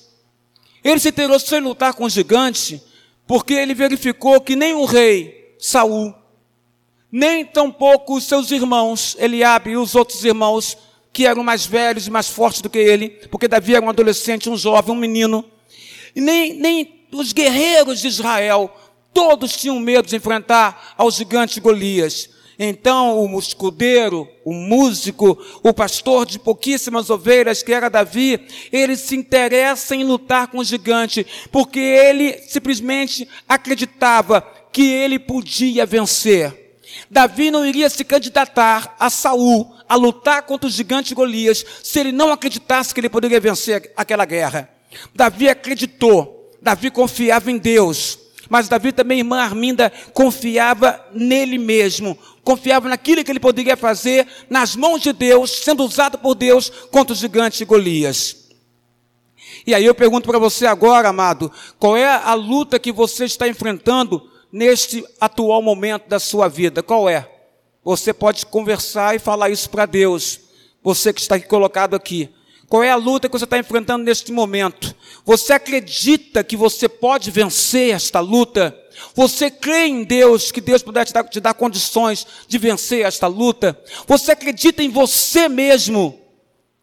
Ele 0.84 1.00
se 1.00 1.10
interessou 1.10 1.58
em 1.58 1.62
lutar 1.62 1.94
com 1.94 2.06
os 2.06 2.14
gigantes 2.14 2.80
porque 3.28 3.54
ele 3.54 3.74
verificou 3.74 4.40
que 4.40 4.56
nem 4.56 4.74
o 4.74 4.86
rei 4.86 5.56
Saul, 5.60 6.16
nem 7.12 7.46
tampouco 7.46 8.16
os 8.16 8.24
seus 8.24 8.50
irmãos, 8.52 9.16
Eliabe 9.20 9.72
e 9.72 9.78
os 9.78 9.96
outros 9.96 10.24
irmãos, 10.24 10.78
que 11.12 11.26
eram 11.26 11.44
mais 11.44 11.66
velhos 11.66 12.08
e 12.08 12.12
mais 12.12 12.30
fortes 12.30 12.62
do 12.62 12.70
que 12.70 12.78
ele, 12.78 13.10
porque 13.30 13.48
Davi 13.48 13.76
era 13.76 13.86
um 13.86 13.90
adolescente, 13.90 14.50
um 14.50 14.58
jovem, 14.58 14.94
um 14.94 15.00
menino, 15.00 15.44
e 16.16 16.22
nem, 16.22 16.54
nem 16.54 17.06
os 17.12 17.34
guerreiros 17.34 18.02
de 18.02 18.08
Israel, 18.08 18.74
todos 19.14 19.56
tinham 19.58 19.80
medo 19.80 20.08
de 20.08 20.16
enfrentar 20.16 20.94
ao 20.98 21.10
gigante 21.10 21.60
Golias. 21.60 22.30
Então 22.60 23.20
o 23.20 23.40
escudeiro, 23.40 24.28
o 24.44 24.52
músico, 24.52 25.38
o 25.62 25.74
pastor 25.74 26.26
de 26.26 26.40
pouquíssimas 26.40 27.10
ovelhas, 27.10 27.62
que 27.62 27.72
era 27.72 27.90
Davi, 27.90 28.48
ele 28.72 28.96
se 28.96 29.16
interessa 29.16 29.96
em 29.96 30.04
lutar 30.04 30.48
com 30.48 30.58
o 30.58 30.64
gigante, 30.64 31.26
porque 31.52 31.80
ele 31.80 32.34
simplesmente 32.48 33.28
acreditava 33.48 34.42
que 34.72 34.84
ele 34.84 35.20
podia 35.20 35.86
vencer. 35.86 36.68
Davi 37.12 37.52
não 37.52 37.66
iria 37.66 37.90
se 37.90 38.04
candidatar 38.04 38.96
a 39.00 39.10
Saul 39.10 39.76
a 39.88 39.96
lutar 39.96 40.42
contra 40.44 40.68
o 40.68 40.72
gigante 40.72 41.14
Golias 41.14 41.66
se 41.84 42.00
ele 42.00 42.12
não 42.12 42.32
acreditasse 42.32 42.94
que 42.94 43.00
ele 43.00 43.10
poderia 43.10 43.40
vencer 43.40 43.92
aquela 43.96 44.26
guerra. 44.26 44.70
Davi 45.14 45.48
acreditou, 45.48 46.58
Davi 46.62 46.90
confiava 46.90 47.52
em 47.52 47.58
Deus, 47.58 48.20
mas 48.50 48.70
Davi 48.70 48.92
também, 48.92 49.20
irmã 49.20 49.42
Arminda, 49.42 49.92
confiava 50.14 51.06
nele 51.14 51.58
mesmo, 51.58 52.18
confiava 52.48 52.88
naquilo 52.88 53.26
que 53.26 53.30
ele 53.30 53.42
poderia 53.42 53.76
fazer 53.76 54.26
nas 54.50 54.74
mãos 54.74 55.02
de 55.02 55.12
Deus, 55.12 55.52
sendo 55.52 55.84
usado 55.84 56.18
por 56.18 56.34
Deus 56.34 56.70
contra 56.90 57.12
o 57.12 57.16
gigante 57.16 57.66
Golias. 57.66 58.48
E 59.66 59.76
aí 59.76 59.84
eu 59.84 59.94
pergunto 59.94 60.30
para 60.30 60.40
você 60.40 60.66
agora, 60.66 61.10
amado, 61.10 61.52
qual 61.78 61.98
é 61.98 62.08
a 62.08 62.34
luta 62.34 62.80
que 62.80 62.90
você 62.90 63.26
está 63.26 63.50
enfrentando 63.50 64.32
neste 64.50 65.04
atual 65.20 65.62
momento 65.62 66.08
da 66.08 66.20
sua 66.20 66.48
vida? 66.48 66.82
Qual 66.82 67.10
é? 67.10 67.30
Você 67.84 68.14
pode 68.14 68.46
conversar 68.46 69.14
e 69.14 69.20
falar 69.20 69.50
isso 69.50 69.70
para 69.70 69.86
Deus. 69.86 70.40
Você 70.82 71.12
que 71.12 71.20
está 71.20 71.38
colocado 71.42 71.98
aqui. 71.98 72.30
Qual 72.70 72.82
é 72.82 72.90
a 72.90 72.96
luta 72.96 73.28
que 73.28 73.38
você 73.38 73.44
está 73.44 73.58
enfrentando 73.58 74.06
neste 74.06 74.32
momento? 74.32 74.96
Você 75.26 75.52
acredita 75.52 76.46
que 76.46 76.56
você 76.56 76.88
pode 76.88 77.30
vencer 77.30 77.94
esta 77.94 78.22
luta? 78.22 78.74
Você 79.14 79.50
crê 79.50 79.88
em 79.88 80.04
Deus, 80.04 80.52
que 80.52 80.62
Deus 80.62 80.82
puder 80.82 81.06
te 81.06 81.14
dar, 81.14 81.24
te 81.24 81.40
dar 81.40 81.54
condições 81.54 82.26
de 82.48 82.58
vencer 82.58 83.06
esta 83.06 83.28
luta? 83.28 83.80
Você 84.08 84.32
acredita 84.32 84.84
em 84.84 84.90
você 84.90 85.48
mesmo? 85.50 86.20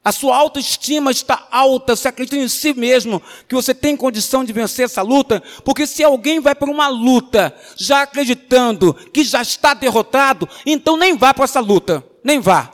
A 0.04 0.12
sua 0.12 0.36
autoestima 0.36 1.10
está 1.10 1.48
alta, 1.50 1.96
você 1.96 2.08
acredita 2.08 2.36
em 2.36 2.46
si 2.46 2.74
mesmo, 2.74 3.22
que 3.48 3.54
você 3.54 3.74
tem 3.74 3.96
condição 3.96 4.44
de 4.44 4.52
vencer 4.52 4.84
essa 4.84 5.00
luta? 5.00 5.42
Porque 5.64 5.86
se 5.86 6.04
alguém 6.04 6.40
vai 6.40 6.54
para 6.54 6.70
uma 6.70 6.88
luta 6.88 7.56
já 7.74 8.02
acreditando 8.02 8.92
que 8.92 9.24
já 9.24 9.40
está 9.40 9.72
derrotado, 9.72 10.46
então 10.66 10.98
nem 10.98 11.16
vá 11.16 11.32
para 11.32 11.44
essa 11.44 11.58
luta, 11.58 12.04
nem 12.22 12.38
vá. 12.38 12.70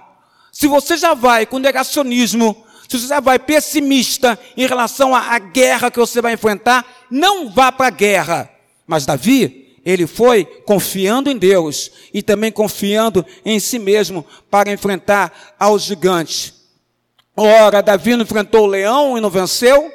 Se 0.50 0.66
você 0.66 0.96
já 0.96 1.14
vai 1.14 1.46
com 1.46 1.61
negacionismo, 1.61 2.66
se 2.88 2.98
você 2.98 3.07
já 3.07 3.20
vai 3.20 3.38
pessimista 3.38 4.37
em 4.57 4.66
relação 4.66 5.14
à, 5.14 5.38
guerra 5.38 5.92
que 5.92 6.00
você 6.00 6.20
vai 6.20 6.33
enfrentar, 6.33 6.85
não 7.09 7.48
vá 7.48 7.70
para 7.70 7.87
a 7.87 7.90
guerra. 7.90 8.50
Mas 8.90 9.07
Davi, 9.07 9.76
ele 9.87 10.05
foi 10.05 10.44
confiando 10.44 11.31
em 11.31 11.37
Deus 11.37 11.92
e 12.12 12.24
também 12.24 12.50
confiando 12.50 13.24
em 13.44 13.61
si 13.61 13.79
mesmo 13.79 14.26
para 14.50 14.72
enfrentar 14.72 15.55
aos 15.57 15.85
gigantes. 15.85 16.55
Ora, 17.37 17.85
Davi 17.85 18.16
não 18.16 18.24
enfrentou 18.24 18.64
o 18.64 18.66
leão 18.66 19.16
e 19.16 19.20
não 19.20 19.31
venceu. 19.31 19.92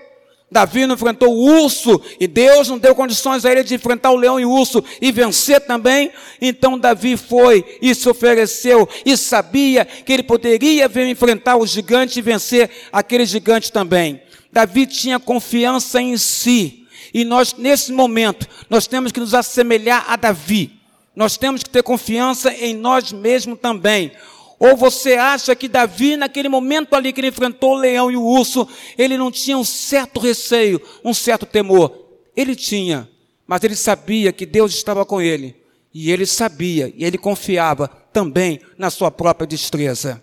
Davi 0.49 0.85
não 0.87 0.95
enfrentou 0.95 1.29
o 1.29 1.61
urso 1.61 2.01
e 2.21 2.25
Deus 2.25 2.69
não 2.69 2.77
deu 2.77 2.95
condições 2.95 3.43
a 3.43 3.51
ele 3.51 3.65
de 3.65 3.75
enfrentar 3.75 4.11
o 4.11 4.15
leão 4.15 4.39
e 4.39 4.45
o 4.45 4.49
urso 4.49 4.81
e 5.01 5.11
vencer 5.11 5.59
também. 5.59 6.09
Então 6.39 6.79
Davi 6.79 7.17
foi 7.17 7.65
e 7.81 7.93
se 7.93 8.07
ofereceu 8.07 8.87
e 9.05 9.17
sabia 9.17 9.83
que 9.83 10.13
ele 10.13 10.23
poderia 10.23 10.87
vir 10.87 11.05
enfrentar 11.07 11.57
o 11.57 11.67
gigante 11.67 12.19
e 12.19 12.21
vencer 12.21 12.69
aquele 12.93 13.25
gigante 13.25 13.73
também. 13.73 14.21
Davi 14.53 14.87
tinha 14.87 15.19
confiança 15.19 16.01
em 16.01 16.15
si. 16.15 16.84
E 17.15 17.23
nós, 17.23 17.53
nesse 17.53 17.93
momento, 17.93 18.45
nós 18.69 18.87
temos 18.87 19.13
que 19.13 19.21
nos 19.21 19.33
assemelhar 19.33 20.03
a 20.05 20.17
Davi. 20.17 20.81
Nós 21.15 21.37
temos 21.37 21.63
que 21.63 21.69
ter 21.69 21.81
confiança 21.81 22.51
em 22.51 22.75
nós 22.75 23.13
mesmos 23.13 23.57
também. 23.57 24.11
Ou 24.59 24.75
você 24.75 25.13
acha 25.13 25.55
que 25.55 25.69
Davi, 25.69 26.17
naquele 26.17 26.49
momento 26.49 26.93
ali 26.93 27.13
que 27.13 27.21
ele 27.21 27.29
enfrentou 27.29 27.71
o 27.71 27.79
leão 27.79 28.11
e 28.11 28.17
o 28.17 28.21
urso, 28.21 28.67
ele 28.97 29.17
não 29.17 29.31
tinha 29.31 29.57
um 29.57 29.63
certo 29.63 30.19
receio, 30.19 30.81
um 31.05 31.13
certo 31.13 31.45
temor? 31.45 31.97
Ele 32.35 32.53
tinha, 32.53 33.09
mas 33.47 33.63
ele 33.63 33.77
sabia 33.77 34.33
que 34.33 34.45
Deus 34.45 34.73
estava 34.73 35.05
com 35.05 35.21
ele. 35.21 35.55
E 35.93 36.11
ele 36.11 36.25
sabia, 36.25 36.93
e 36.97 37.05
ele 37.05 37.17
confiava 37.17 37.87
também 38.11 38.59
na 38.77 38.89
sua 38.89 39.09
própria 39.09 39.47
destreza. 39.47 40.21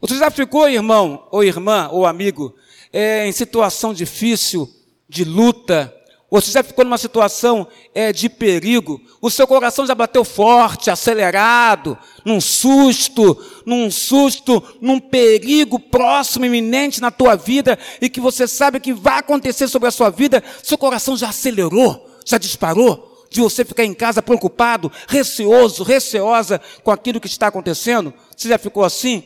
Você 0.00 0.18
já 0.18 0.28
ficou, 0.28 0.68
irmão, 0.68 1.28
ou 1.30 1.44
irmã, 1.44 1.88
ou 1.92 2.04
amigo, 2.04 2.52
é, 2.92 3.28
em 3.28 3.30
situação 3.32 3.94
difícil, 3.94 4.68
de 5.12 5.24
luta, 5.24 5.94
você 6.30 6.50
já 6.50 6.62
ficou 6.62 6.82
numa 6.82 6.96
situação 6.96 7.68
é, 7.94 8.10
de 8.10 8.30
perigo, 8.30 8.98
o 9.20 9.30
seu 9.30 9.46
coração 9.46 9.86
já 9.86 9.94
bateu 9.94 10.24
forte, 10.24 10.90
acelerado, 10.90 11.98
num 12.24 12.40
susto, 12.40 13.36
num 13.66 13.90
susto, 13.90 14.62
num 14.80 14.98
perigo 14.98 15.78
próximo, 15.78 16.46
iminente 16.46 17.02
na 17.02 17.10
tua 17.10 17.36
vida, 17.36 17.78
e 18.00 18.08
que 18.08 18.18
você 18.18 18.48
sabe 18.48 18.80
que 18.80 18.94
vai 18.94 19.18
acontecer 19.18 19.68
sobre 19.68 19.88
a 19.88 19.92
sua 19.92 20.08
vida, 20.08 20.42
seu 20.62 20.78
coração 20.78 21.14
já 21.14 21.28
acelerou, 21.28 22.08
já 22.24 22.38
disparou, 22.38 23.26
de 23.28 23.42
você 23.42 23.62
ficar 23.62 23.84
em 23.84 23.92
casa 23.92 24.22
preocupado, 24.22 24.90
receoso, 25.06 25.82
receosa 25.82 26.58
com 26.82 26.90
aquilo 26.90 27.20
que 27.20 27.26
está 27.26 27.48
acontecendo? 27.48 28.12
Você 28.34 28.48
já 28.48 28.56
ficou 28.56 28.84
assim? 28.84 29.22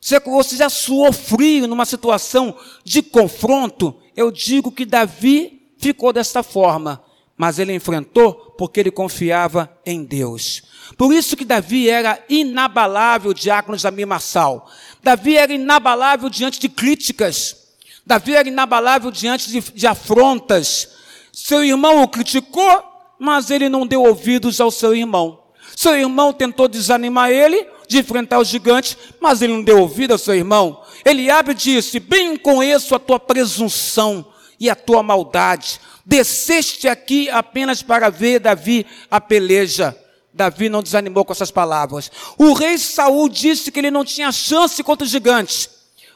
Você 0.00 0.56
já 0.56 0.68
suou 0.68 1.12
frio 1.12 1.66
numa 1.66 1.84
situação 1.84 2.56
de 2.84 3.02
confronto? 3.02 3.94
Eu 4.18 4.32
digo 4.32 4.72
que 4.72 4.84
Davi 4.84 5.70
ficou 5.78 6.12
desta 6.12 6.42
forma, 6.42 7.00
mas 7.36 7.60
ele 7.60 7.72
enfrentou 7.72 8.34
porque 8.58 8.80
ele 8.80 8.90
confiava 8.90 9.72
em 9.86 10.02
Deus. 10.02 10.64
Por 10.96 11.14
isso 11.14 11.36
que 11.36 11.44
Davi 11.44 11.88
era 11.88 12.20
inabalável, 12.28 13.32
diácono 13.32 13.78
Jamir 13.78 14.08
Marçal. 14.08 14.68
Davi 15.00 15.36
era 15.36 15.52
inabalável 15.52 16.28
diante 16.28 16.58
de 16.58 16.68
críticas. 16.68 17.76
Davi 18.04 18.34
era 18.34 18.48
inabalável 18.48 19.12
diante 19.12 19.52
de, 19.52 19.60
de 19.60 19.86
afrontas. 19.86 20.88
Seu 21.32 21.62
irmão 21.62 22.02
o 22.02 22.08
criticou, 22.08 22.82
mas 23.20 23.52
ele 23.52 23.68
não 23.68 23.86
deu 23.86 24.02
ouvidos 24.02 24.60
ao 24.60 24.72
seu 24.72 24.96
irmão. 24.96 25.37
Seu 25.78 25.94
irmão 25.94 26.32
tentou 26.32 26.66
desanimar 26.66 27.30
ele 27.30 27.64
de 27.86 27.98
enfrentar 27.98 28.40
o 28.40 28.44
gigante, 28.44 28.98
mas 29.20 29.40
ele 29.40 29.52
não 29.52 29.62
deu 29.62 29.78
ouvido 29.78 30.10
ao 30.10 30.18
seu 30.18 30.34
irmão. 30.34 30.82
Eliabe 31.04 31.54
disse: 31.54 32.00
Bem 32.00 32.36
conheço 32.36 32.96
a 32.96 32.98
tua 32.98 33.20
presunção 33.20 34.26
e 34.58 34.68
a 34.68 34.74
tua 34.74 35.04
maldade. 35.04 35.80
Desceste 36.04 36.88
aqui 36.88 37.30
apenas 37.30 37.80
para 37.80 38.10
ver 38.10 38.40
Davi 38.40 38.84
a 39.08 39.20
peleja. 39.20 39.96
Davi 40.34 40.68
não 40.68 40.82
desanimou 40.82 41.24
com 41.24 41.32
essas 41.32 41.52
palavras. 41.52 42.10
O 42.36 42.54
rei 42.54 42.76
Saul 42.76 43.28
disse 43.28 43.70
que 43.70 43.78
ele 43.78 43.92
não 43.92 44.04
tinha 44.04 44.32
chance 44.32 44.82
contra 44.82 45.04
os 45.04 45.10
gigantes. 45.12 45.70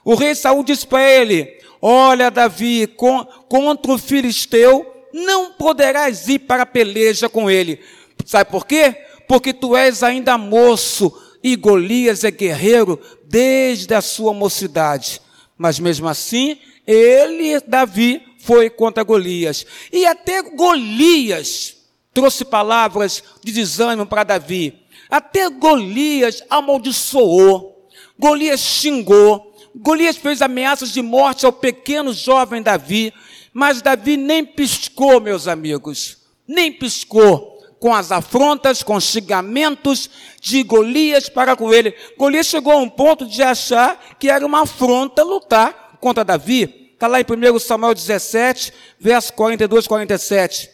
O 0.05 0.17
rei 0.17 0.35
Saul 0.35 0.65
disse 0.65 0.89
para 0.89 1.09
ele: 1.09 1.57
Olha, 1.81 2.33
Davi, 2.33 2.89
com, 2.97 3.25
contra 3.49 3.93
o 3.93 3.99
filisteu 3.99 5.05
não 5.13 5.53
poderás 5.53 6.27
ir 6.27 6.41
para 6.41 6.65
a 6.65 6.67
peleja 6.67 7.29
com 7.29 7.49
ele. 7.49 7.79
Sabe 8.25 8.51
por 8.51 8.67
quê? 8.67 8.97
Porque 9.33 9.55
tu 9.55 9.75
és 9.75 10.03
ainda 10.03 10.37
moço 10.37 11.11
e 11.43 11.57
Golias 11.57 12.23
é 12.23 12.31
guerreiro 12.31 13.01
desde 13.25 13.95
a 13.95 14.03
sua 14.03 14.35
mocidade. 14.35 15.23
Mas 15.57 15.79
mesmo 15.79 16.07
assim, 16.07 16.59
ele, 16.87 17.59
Davi, 17.61 18.21
foi 18.41 18.69
contra 18.69 19.03
Golias. 19.03 19.65
E 19.91 20.05
até 20.05 20.43
Golias 20.43 21.79
trouxe 22.13 22.45
palavras 22.45 23.25
de 23.43 23.53
desânimo 23.53 24.05
para 24.05 24.23
Davi. 24.23 24.83
Até 25.09 25.49
Golias 25.49 26.45
amaldiçoou. 26.51 27.89
Golias 28.19 28.61
xingou. 28.61 29.57
Golias 29.75 30.19
fez 30.19 30.43
ameaças 30.43 30.93
de 30.93 31.01
morte 31.01 31.47
ao 31.47 31.55
pequeno 31.55 32.13
jovem 32.13 32.61
Davi. 32.61 33.15
Mas 33.51 33.81
Davi 33.81 34.19
nem 34.19 34.45
piscou, 34.45 35.23
meus 35.23 35.49
amigos. 35.49 36.19
Nem 36.47 36.71
piscou 36.71 37.53
com 37.83 37.93
as 37.93 38.13
afrontas, 38.13 38.81
com 38.81 38.95
os 38.95 39.03
xingamentos 39.03 40.09
de 40.41 40.63
Golias 40.63 41.29
para 41.29 41.57
com 41.57 41.75
ele. 41.75 41.93
Golias 42.17 42.47
chegou 42.47 42.73
a 42.73 42.77
um 42.77 42.89
ponto 42.89 43.27
de 43.27 43.43
achar 43.43 44.01
que 44.21 44.31
era 44.31 44.47
uma 44.47 44.63
afronta 44.63 45.25
lutar 45.25 45.99
contra 46.01 46.25
Davi. 46.25 46.93
Está 46.95 47.09
lá 47.09 47.21
em 47.21 47.25
1 47.25 47.59
Samuel 47.59 47.93
17, 47.93 48.73
verso 49.01 49.33
42, 49.33 49.89
47. 49.89 50.71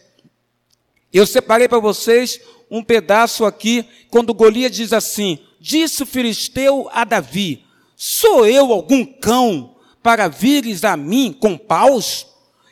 Eu 1.11 1.25
separei 1.25 1.67
para 1.67 1.79
vocês 1.79 2.39
um 2.69 2.83
pedaço 2.83 3.43
aqui, 3.43 3.83
quando 4.11 4.31
Golias 4.31 4.71
diz 4.71 4.93
assim: 4.93 5.39
Disse 5.59 6.03
o 6.03 6.05
filisteu 6.05 6.87
a 6.93 7.03
Davi: 7.05 7.65
Sou 7.95 8.45
eu 8.45 8.71
algum 8.71 9.03
cão 9.03 9.77
para 10.03 10.27
vires 10.27 10.83
a 10.83 10.95
mim 10.95 11.35
com 11.39 11.57
paus? 11.57 12.27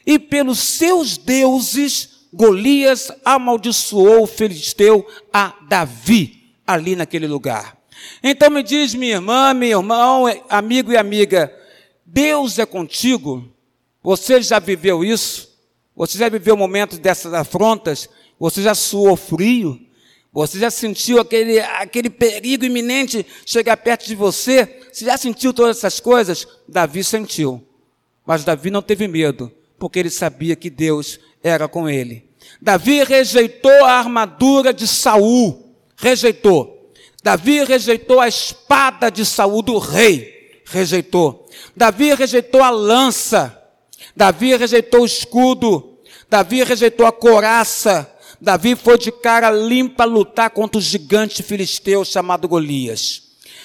E 0.06 0.20
pelos 0.20 0.60
seus 0.60 1.18
deuses, 1.18 2.17
Golias 2.34 3.12
amaldiçoou 3.24 4.24
o 4.24 4.28
filisteu 4.28 5.06
a 5.32 5.56
Davi, 5.68 6.54
ali 6.66 6.96
naquele 6.96 7.28
lugar. 7.28 7.78
Então 8.24 8.50
me 8.50 8.62
diz, 8.64 8.94
minha 8.94 9.16
irmã, 9.16 9.54
meu 9.54 9.80
irmão, 9.80 10.26
amigo 10.50 10.92
e 10.92 10.98
amiga, 10.98 11.54
Deus 12.06 12.60
é 12.60 12.66
contigo. 12.66 13.52
Você 14.04 14.42
já 14.42 14.60
viveu 14.60 15.04
isso? 15.04 15.58
Você 15.96 16.18
já 16.18 16.30
viveu 16.30 16.56
momentos 16.56 17.00
dessas 17.00 17.34
afrontas? 17.34 18.10
Você 18.40 18.62
já 18.62 18.76
suou 18.76 19.16
frio? 19.16 19.80
Você 20.32 20.60
já 20.60 20.70
sentiu 20.70 21.20
aquele, 21.20 21.60
aquele 21.60 22.10
perigo 22.10 22.64
iminente 22.64 23.26
chegar 23.46 23.76
perto 23.78 24.06
de 24.06 24.14
você? 24.14 24.88
Você 24.92 25.06
já 25.06 25.18
sentiu 25.18 25.52
todas 25.54 25.78
essas 25.78 26.00
coisas? 26.00 26.48
Davi 26.68 27.04
sentiu. 27.04 27.66
Mas 28.26 28.44
Davi 28.44 28.70
não 28.70 28.82
teve 28.82 29.08
medo, 29.08 29.52
porque 29.78 30.00
ele 30.00 30.10
sabia 30.10 30.56
que 30.56 30.70
Deus 30.70 31.20
era 31.44 31.68
com 31.68 31.90
ele. 31.90 32.30
Davi 32.62 33.04
rejeitou 33.04 33.86
a 33.86 33.94
armadura 33.94 34.74
de 34.74 34.88
Saul. 34.88 35.76
Rejeitou. 35.96 36.92
Davi 37.24 37.64
rejeitou 37.64 38.20
a 38.20 38.28
espada 38.28 39.10
de 39.10 39.26
Saul 39.26 39.62
do 39.62 39.78
rei 39.78 40.38
rejeitou. 40.70 41.48
Davi 41.76 42.14
rejeitou 42.14 42.62
a 42.62 42.70
lança. 42.70 43.58
Davi 44.16 44.56
rejeitou 44.56 45.02
o 45.02 45.06
escudo. 45.06 45.98
Davi 46.30 46.64
rejeitou 46.64 47.06
a 47.06 47.12
coraça. 47.12 48.12
Davi 48.40 48.76
foi 48.76 48.98
de 48.98 49.12
cara 49.12 49.50
limpa 49.50 50.04
lutar 50.04 50.50
contra 50.50 50.78
o 50.78 50.82
gigante 50.82 51.42
filisteu 51.42 52.06
chamado 52.06 52.48
Golias. 52.48 53.24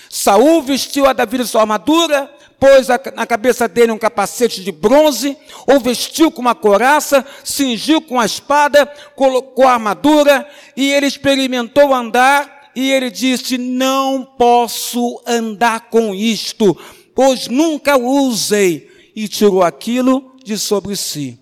Saul 0.08 0.62
vestiu 0.62 1.06
a 1.06 1.12
Davi 1.12 1.44
sua 1.44 1.62
armadura, 1.62 2.32
pôs 2.62 2.86
na 3.16 3.26
cabeça 3.26 3.66
dele 3.66 3.90
um 3.90 3.98
capacete 3.98 4.62
de 4.62 4.70
bronze, 4.70 5.36
ou 5.66 5.80
vestiu 5.80 6.30
com 6.30 6.40
uma 6.40 6.54
coraça, 6.54 7.26
cingiu 7.42 8.00
com 8.00 8.20
a 8.20 8.24
espada, 8.24 8.86
colocou 9.16 9.66
a 9.66 9.72
armadura, 9.72 10.48
e 10.76 10.92
ele 10.92 11.06
experimentou 11.06 11.92
andar 11.92 12.70
e 12.76 12.88
ele 12.88 13.10
disse: 13.10 13.58
Não 13.58 14.24
posso 14.24 15.20
andar 15.26 15.90
com 15.90 16.14
isto, 16.14 16.78
pois 17.16 17.48
nunca 17.48 17.96
usei. 17.96 18.88
E 19.14 19.26
tirou 19.26 19.64
aquilo 19.64 20.36
de 20.44 20.56
sobre 20.56 20.94
si. 20.94 21.38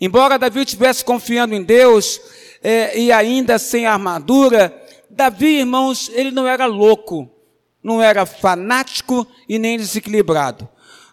Embora 0.00 0.36
Davi 0.36 0.62
estivesse 0.62 1.04
confiando 1.04 1.54
em 1.54 1.62
Deus 1.62 2.20
é, 2.60 2.98
e 2.98 3.12
ainda 3.12 3.56
sem 3.56 3.86
armadura, 3.86 4.76
Davi, 5.08 5.60
irmãos, 5.60 6.10
ele 6.12 6.32
não 6.32 6.46
era 6.46 6.66
louco, 6.66 7.30
não 7.82 8.02
era 8.02 8.24
fanático 8.24 9.26
e 9.48 9.58
nem 9.58 9.76
desequilibrado. 9.76 10.68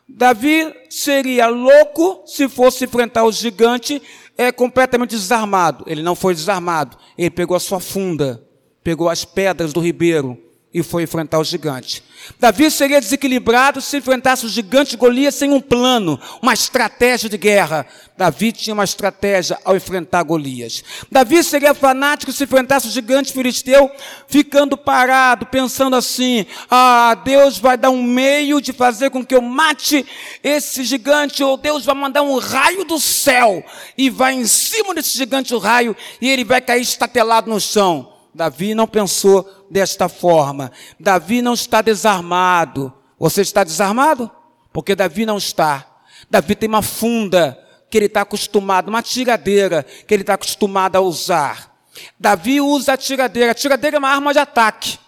Davi 0.07 0.73
seria 0.89 1.47
louco 1.47 2.23
se 2.25 2.49
fosse 2.49 2.85
enfrentar 2.85 3.23
o 3.23 3.31
gigante 3.31 4.01
é, 4.37 4.51
completamente 4.51 5.11
desarmado. 5.11 5.83
Ele 5.87 6.01
não 6.01 6.15
foi 6.15 6.33
desarmado, 6.33 6.97
ele 7.17 7.29
pegou 7.29 7.55
a 7.55 7.59
sua 7.59 7.79
funda 7.79 8.47
pegou 8.83 9.09
as 9.09 9.25
pedras 9.25 9.73
do 9.73 9.79
ribeiro 9.79 10.37
e 10.71 10.83
foi 10.83 11.03
enfrentar 11.03 11.39
o 11.39 11.43
gigante. 11.43 12.03
Davi 12.39 12.69
seria 12.69 13.01
desequilibrado 13.01 13.81
se 13.81 13.97
enfrentasse 13.97 14.45
o 14.45 14.49
gigante 14.49 14.95
Golias 14.95 15.33
sem 15.33 15.51
um 15.51 15.59
plano, 15.59 16.19
uma 16.43 16.53
estratégia 16.53 17.27
de 17.27 17.37
guerra. 17.37 17.87
Davi 18.15 18.51
tinha 18.51 18.73
uma 18.75 18.83
estratégia 18.83 19.57
ao 19.65 19.75
enfrentar 19.75 20.21
Golias. 20.21 20.83
Davi 21.11 21.43
seria 21.43 21.73
fanático 21.73 22.31
se 22.31 22.43
enfrentasse 22.43 22.87
o 22.87 22.91
gigante 22.91 23.33
filisteu, 23.33 23.89
ficando 24.27 24.77
parado, 24.77 25.47
pensando 25.47 25.95
assim: 25.95 26.45
ah, 26.69 27.15
Deus 27.23 27.57
vai 27.57 27.75
dar 27.75 27.89
um 27.89 28.03
meio 28.03 28.61
de 28.61 28.71
fazer 28.71 29.09
com 29.09 29.25
que 29.25 29.33
eu 29.33 29.41
mate 29.41 30.05
esse 30.43 30.83
gigante, 30.83 31.43
ou 31.43 31.57
Deus 31.57 31.83
vai 31.83 31.95
mandar 31.95 32.21
um 32.21 32.37
raio 32.37 32.83
do 32.83 32.99
céu 32.99 33.63
e 33.97 34.09
vai 34.09 34.33
em 34.33 34.45
cima 34.45 34.93
desse 34.93 35.17
gigante 35.17 35.55
o 35.55 35.57
raio 35.57 35.95
e 36.21 36.29
ele 36.29 36.43
vai 36.43 36.61
cair 36.61 36.81
estatelado 36.81 37.49
no 37.49 37.59
chão. 37.59 38.18
Davi 38.33 38.75
não 38.75 38.87
pensou 38.87 39.65
desta 39.69 40.07
forma. 40.07 40.71
Davi 40.99 41.41
não 41.41 41.53
está 41.53 41.81
desarmado. 41.81 42.93
Você 43.17 43.41
está 43.41 43.63
desarmado? 43.63 44.29
Porque 44.71 44.95
Davi 44.95 45.25
não 45.25 45.37
está. 45.37 45.85
Davi 46.29 46.55
tem 46.55 46.69
uma 46.69 46.81
funda 46.81 47.57
que 47.89 47.97
ele 47.97 48.05
está 48.05 48.21
acostumado, 48.21 48.89
uma 48.89 49.01
tiradeira 49.01 49.83
que 49.83 50.13
ele 50.13 50.21
está 50.21 50.35
acostumado 50.35 50.95
a 50.95 51.01
usar. 51.01 51.75
Davi 52.19 52.61
usa 52.61 52.93
a 52.93 52.97
tiradeira. 52.97 53.51
A 53.51 53.55
tiradeira 53.55 53.97
é 53.97 53.99
uma 53.99 54.09
arma 54.09 54.31
de 54.31 54.39
ataque. 54.39 54.99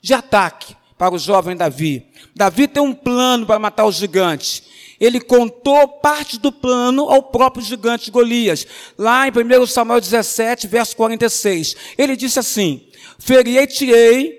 De 0.00 0.14
ataque 0.14 0.76
para 0.96 1.14
o 1.14 1.18
jovem 1.18 1.56
Davi. 1.56 2.06
Davi 2.34 2.68
tem 2.68 2.82
um 2.82 2.94
plano 2.94 3.46
para 3.46 3.58
matar 3.58 3.86
o 3.86 3.92
gigante. 3.92 4.64
Ele 5.00 5.20
contou 5.20 5.86
parte 5.86 6.38
do 6.38 6.50
plano 6.50 7.08
ao 7.08 7.22
próprio 7.22 7.64
gigante 7.64 8.10
Golias. 8.10 8.66
Lá 8.96 9.28
em 9.28 9.30
1 9.30 9.66
Samuel 9.66 10.00
17, 10.00 10.66
verso 10.66 10.96
46. 10.96 11.76
Ele 11.96 12.16
disse 12.16 12.38
assim: 12.38 12.88
Ferirei-te-ei, 13.18 14.38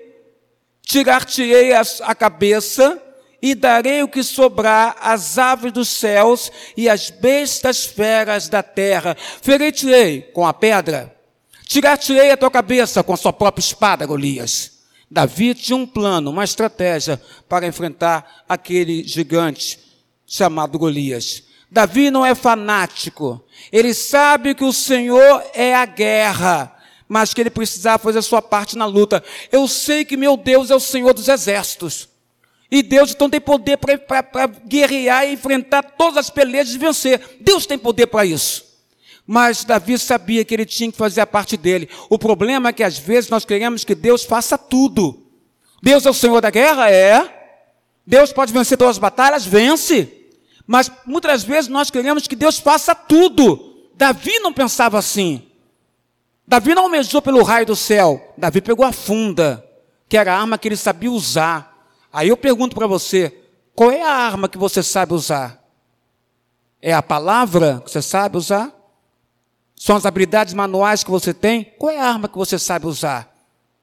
tirar-te-ei 0.82 1.72
a 1.72 2.14
cabeça, 2.14 3.00
e 3.42 3.54
darei 3.54 4.02
o 4.02 4.08
que 4.08 4.22
sobrar 4.22 4.96
às 5.00 5.38
aves 5.38 5.72
dos 5.72 5.88
céus 5.88 6.52
e 6.76 6.88
às 6.88 7.10
bestas 7.10 7.84
feras 7.84 8.48
da 8.48 8.62
terra. 8.62 9.16
Ferirei-te-ei 9.40 10.22
com 10.34 10.46
a 10.46 10.52
pedra, 10.52 11.14
tirar-te-ei 11.66 12.30
a 12.30 12.36
tua 12.36 12.50
cabeça 12.50 13.02
com 13.02 13.14
a 13.14 13.16
sua 13.16 13.32
própria 13.32 13.62
espada, 13.62 14.04
Golias. 14.04 14.78
Davi 15.10 15.54
tinha 15.54 15.76
um 15.76 15.86
plano, 15.86 16.30
uma 16.30 16.44
estratégia 16.44 17.20
para 17.48 17.66
enfrentar 17.66 18.44
aquele 18.48 19.02
gigante 19.02 19.89
chamado 20.30 20.78
Golias. 20.78 21.42
Davi 21.70 22.10
não 22.10 22.24
é 22.24 22.34
fanático. 22.34 23.44
Ele 23.70 23.92
sabe 23.92 24.54
que 24.54 24.64
o 24.64 24.72
Senhor 24.72 25.44
é 25.52 25.74
a 25.74 25.84
guerra 25.84 26.76
mas 27.10 27.34
que 27.34 27.40
ele 27.40 27.50
precisava 27.50 27.98
fazer 27.98 28.20
a 28.20 28.22
sua 28.22 28.40
parte 28.40 28.78
na 28.78 28.86
luta. 28.86 29.20
Eu 29.50 29.66
sei 29.66 30.04
que 30.04 30.16
meu 30.16 30.36
Deus 30.36 30.70
é 30.70 30.76
o 30.76 30.78
Senhor 30.78 31.12
dos 31.12 31.26
exércitos. 31.26 32.08
E 32.70 32.84
Deus 32.84 33.10
então 33.10 33.28
tem 33.28 33.40
poder 33.40 33.78
para 33.78 34.46
guerrear 34.64 35.26
e 35.26 35.32
enfrentar 35.32 35.82
todas 35.82 36.18
as 36.18 36.30
pelejas 36.30 36.72
e 36.72 36.78
vencer. 36.78 37.38
Deus 37.40 37.66
tem 37.66 37.76
poder 37.76 38.06
para 38.06 38.24
isso. 38.24 38.64
Mas 39.26 39.64
Davi 39.64 39.98
sabia 39.98 40.44
que 40.44 40.54
ele 40.54 40.64
tinha 40.64 40.90
que 40.92 40.96
fazer 40.96 41.20
a 41.20 41.26
parte 41.26 41.56
dele. 41.56 41.88
O 42.08 42.16
problema 42.16 42.68
é 42.68 42.72
que 42.72 42.84
às 42.84 42.96
vezes 42.96 43.28
nós 43.28 43.44
queremos 43.44 43.82
que 43.82 43.96
Deus 43.96 44.22
faça 44.22 44.56
tudo. 44.56 45.26
Deus 45.82 46.06
é 46.06 46.10
o 46.10 46.14
Senhor 46.14 46.40
da 46.40 46.50
guerra? 46.50 46.92
É. 46.92 47.28
Deus 48.06 48.32
pode 48.32 48.52
vencer 48.52 48.78
todas 48.78 48.92
as 48.96 48.98
batalhas? 48.98 49.44
Vence. 49.44 50.19
Mas 50.72 50.88
muitas 51.04 51.42
vezes 51.42 51.68
nós 51.68 51.90
queremos 51.90 52.28
que 52.28 52.36
Deus 52.36 52.60
faça 52.60 52.94
tudo. 52.94 53.88
Davi 53.96 54.38
não 54.38 54.52
pensava 54.52 55.00
assim. 55.00 55.42
Davi 56.46 56.76
não 56.76 56.84
almejou 56.84 57.20
pelo 57.20 57.42
raio 57.42 57.66
do 57.66 57.74
céu, 57.74 58.32
Davi 58.38 58.60
pegou 58.60 58.86
a 58.86 58.92
funda, 58.92 59.66
que 60.08 60.16
era 60.16 60.32
a 60.32 60.38
arma 60.38 60.56
que 60.56 60.68
ele 60.68 60.76
sabia 60.76 61.10
usar. 61.10 61.90
Aí 62.12 62.28
eu 62.28 62.36
pergunto 62.36 62.76
para 62.76 62.86
você: 62.86 63.36
qual 63.74 63.90
é 63.90 64.00
a 64.00 64.12
arma 64.12 64.48
que 64.48 64.56
você 64.56 64.80
sabe 64.80 65.12
usar? 65.12 65.60
É 66.80 66.94
a 66.94 67.02
palavra 67.02 67.82
que 67.84 67.90
você 67.90 68.00
sabe 68.00 68.36
usar? 68.36 68.72
São 69.74 69.96
as 69.96 70.06
habilidades 70.06 70.54
manuais 70.54 71.02
que 71.02 71.10
você 71.10 71.34
tem? 71.34 71.64
Qual 71.80 71.90
é 71.90 71.98
a 71.98 72.06
arma 72.06 72.28
que 72.28 72.38
você 72.38 72.60
sabe 72.60 72.86
usar 72.86 73.28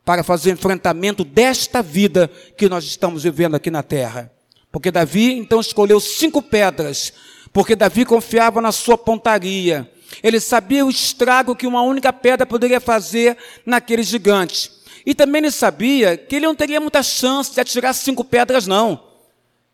para 0.06 0.24
fazer 0.24 0.52
o 0.52 0.54
enfrentamento 0.54 1.26
desta 1.26 1.82
vida 1.82 2.30
que 2.58 2.70
nós 2.70 2.86
estamos 2.86 3.24
vivendo 3.24 3.56
aqui 3.56 3.70
na 3.70 3.84
terra? 3.84 4.37
Porque 4.72 4.92
Davi 4.92 5.34
então 5.34 5.60
escolheu 5.60 6.00
cinco 6.00 6.42
pedras, 6.42 7.14
porque 7.54 7.76
Davi 7.76 8.06
confiava 8.06 8.62
na 8.62 8.72
sua 8.72 8.98
pontaria. 8.98 9.92
Ele 10.24 10.40
sabia 10.40 10.86
o 10.86 10.90
estrago 10.90 11.56
que 11.56 11.68
uma 11.68 11.82
única 11.82 12.12
pedra 12.14 12.46
poderia 12.46 12.80
fazer 12.80 13.38
naquele 13.66 14.04
gigante. 14.04 14.72
E 15.06 15.16
também 15.16 15.40
ele 15.42 15.52
sabia 15.52 16.18
que 16.18 16.36
ele 16.36 16.46
não 16.46 16.56
teria 16.56 16.82
muita 16.82 17.02
chance 17.02 17.54
de 17.54 17.62
atirar 17.62 17.94
cinco 17.94 18.24
pedras, 18.24 18.68
não. 18.68 19.02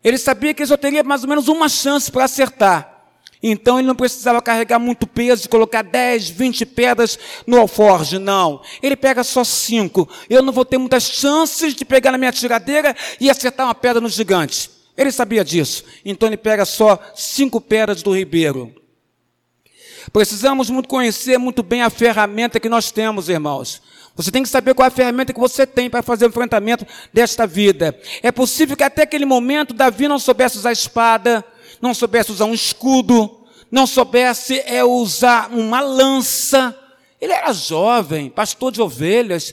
Ele 0.02 0.18
sabia 0.18 0.52
que 0.52 0.62
ele 0.62 0.68
só 0.68 0.76
teria 0.76 1.02
mais 1.02 1.22
ou 1.22 1.28
menos 1.28 1.48
uma 1.48 1.68
chance 1.68 2.10
para 2.10 2.24
acertar. 2.24 2.94
Então 3.42 3.78
ele 3.78 3.88
não 3.88 3.94
precisava 3.94 4.40
carregar 4.40 4.78
muito 4.78 5.06
peso 5.06 5.44
e 5.44 5.48
colocar 5.48 5.82
10, 5.82 6.30
20 6.30 6.64
pedras 6.66 7.18
no 7.46 7.58
alforge, 7.58 8.18
não. 8.18 8.62
Ele 8.82 8.96
pega 8.96 9.22
só 9.22 9.44
cinco. 9.44 10.08
Eu 10.30 10.42
não 10.42 10.52
vou 10.52 10.64
ter 10.64 10.78
muitas 10.78 11.04
chances 11.04 11.74
de 11.74 11.84
pegar 11.84 12.12
na 12.12 12.18
minha 12.18 12.32
tiradeira 12.32 12.96
e 13.20 13.28
acertar 13.28 13.66
uma 13.66 13.74
pedra 13.74 14.00
no 14.00 14.08
gigante. 14.08 14.70
Ele 14.96 15.10
sabia 15.10 15.44
disso. 15.44 15.84
Então 16.04 16.28
ele 16.28 16.36
pega 16.36 16.64
só 16.64 16.98
cinco 17.14 17.60
pedras 17.60 18.02
do 18.02 18.14
ribeiro. 18.14 18.74
Precisamos 20.12 20.70
muito 20.70 20.88
conhecer 20.88 21.38
muito 21.38 21.62
bem 21.62 21.82
a 21.82 21.90
ferramenta 21.90 22.60
que 22.60 22.68
nós 22.68 22.90
temos, 22.90 23.28
irmãos. 23.28 23.82
Você 24.16 24.30
tem 24.30 24.42
que 24.42 24.48
saber 24.48 24.74
qual 24.74 24.84
é 24.84 24.88
a 24.88 24.94
ferramenta 24.94 25.32
que 25.32 25.40
você 25.40 25.66
tem 25.66 25.90
para 25.90 26.02
fazer 26.02 26.26
o 26.26 26.28
enfrentamento 26.28 26.86
desta 27.12 27.46
vida. 27.46 27.98
É 28.22 28.30
possível 28.30 28.76
que 28.76 28.84
até 28.84 29.02
aquele 29.02 29.24
momento 29.24 29.74
Davi 29.74 30.06
não 30.06 30.18
soubesse 30.18 30.58
usar 30.58 30.70
espada, 30.70 31.44
não 31.80 31.92
soubesse 31.92 32.30
usar 32.30 32.44
um 32.44 32.54
escudo, 32.54 33.44
não 33.70 33.86
soubesse 33.86 34.60
é, 34.66 34.84
usar 34.84 35.50
uma 35.52 35.80
lança. 35.80 36.78
Ele 37.20 37.32
era 37.32 37.52
jovem, 37.52 38.30
pastor 38.30 38.70
de 38.70 38.80
ovelhas. 38.80 39.52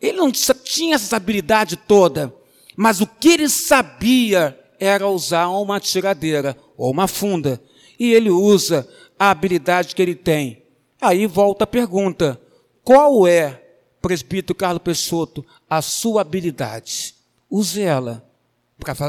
Ele 0.00 0.18
não 0.18 0.32
tinha 0.32 0.96
essa 0.96 1.14
habilidade 1.14 1.76
toda. 1.76 2.34
Mas 2.76 3.00
o 3.00 3.06
que 3.06 3.28
ele 3.28 3.48
sabia 3.48 4.58
era 4.80 5.06
usar 5.06 5.48
uma 5.48 5.78
tiradeira 5.78 6.56
ou 6.76 6.90
uma 6.90 7.06
funda. 7.06 7.60
E 7.98 8.12
ele 8.14 8.30
usa 8.30 8.88
a 9.18 9.30
habilidade 9.30 9.94
que 9.94 10.00
ele 10.00 10.14
tem. 10.14 10.62
Aí 10.98 11.26
volta 11.26 11.64
a 11.64 11.66
pergunta: 11.66 12.40
qual 12.82 13.28
é, 13.28 13.62
presbítero 14.00 14.56
Carlos 14.56 14.82
Peixoto, 14.82 15.44
a 15.68 15.82
sua 15.82 16.22
habilidade? 16.22 17.14
Use 17.50 17.82
ela 17.82 18.26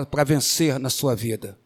para 0.10 0.24
vencer 0.26 0.78
na 0.78 0.90
sua 0.90 1.16
vida. 1.16 1.58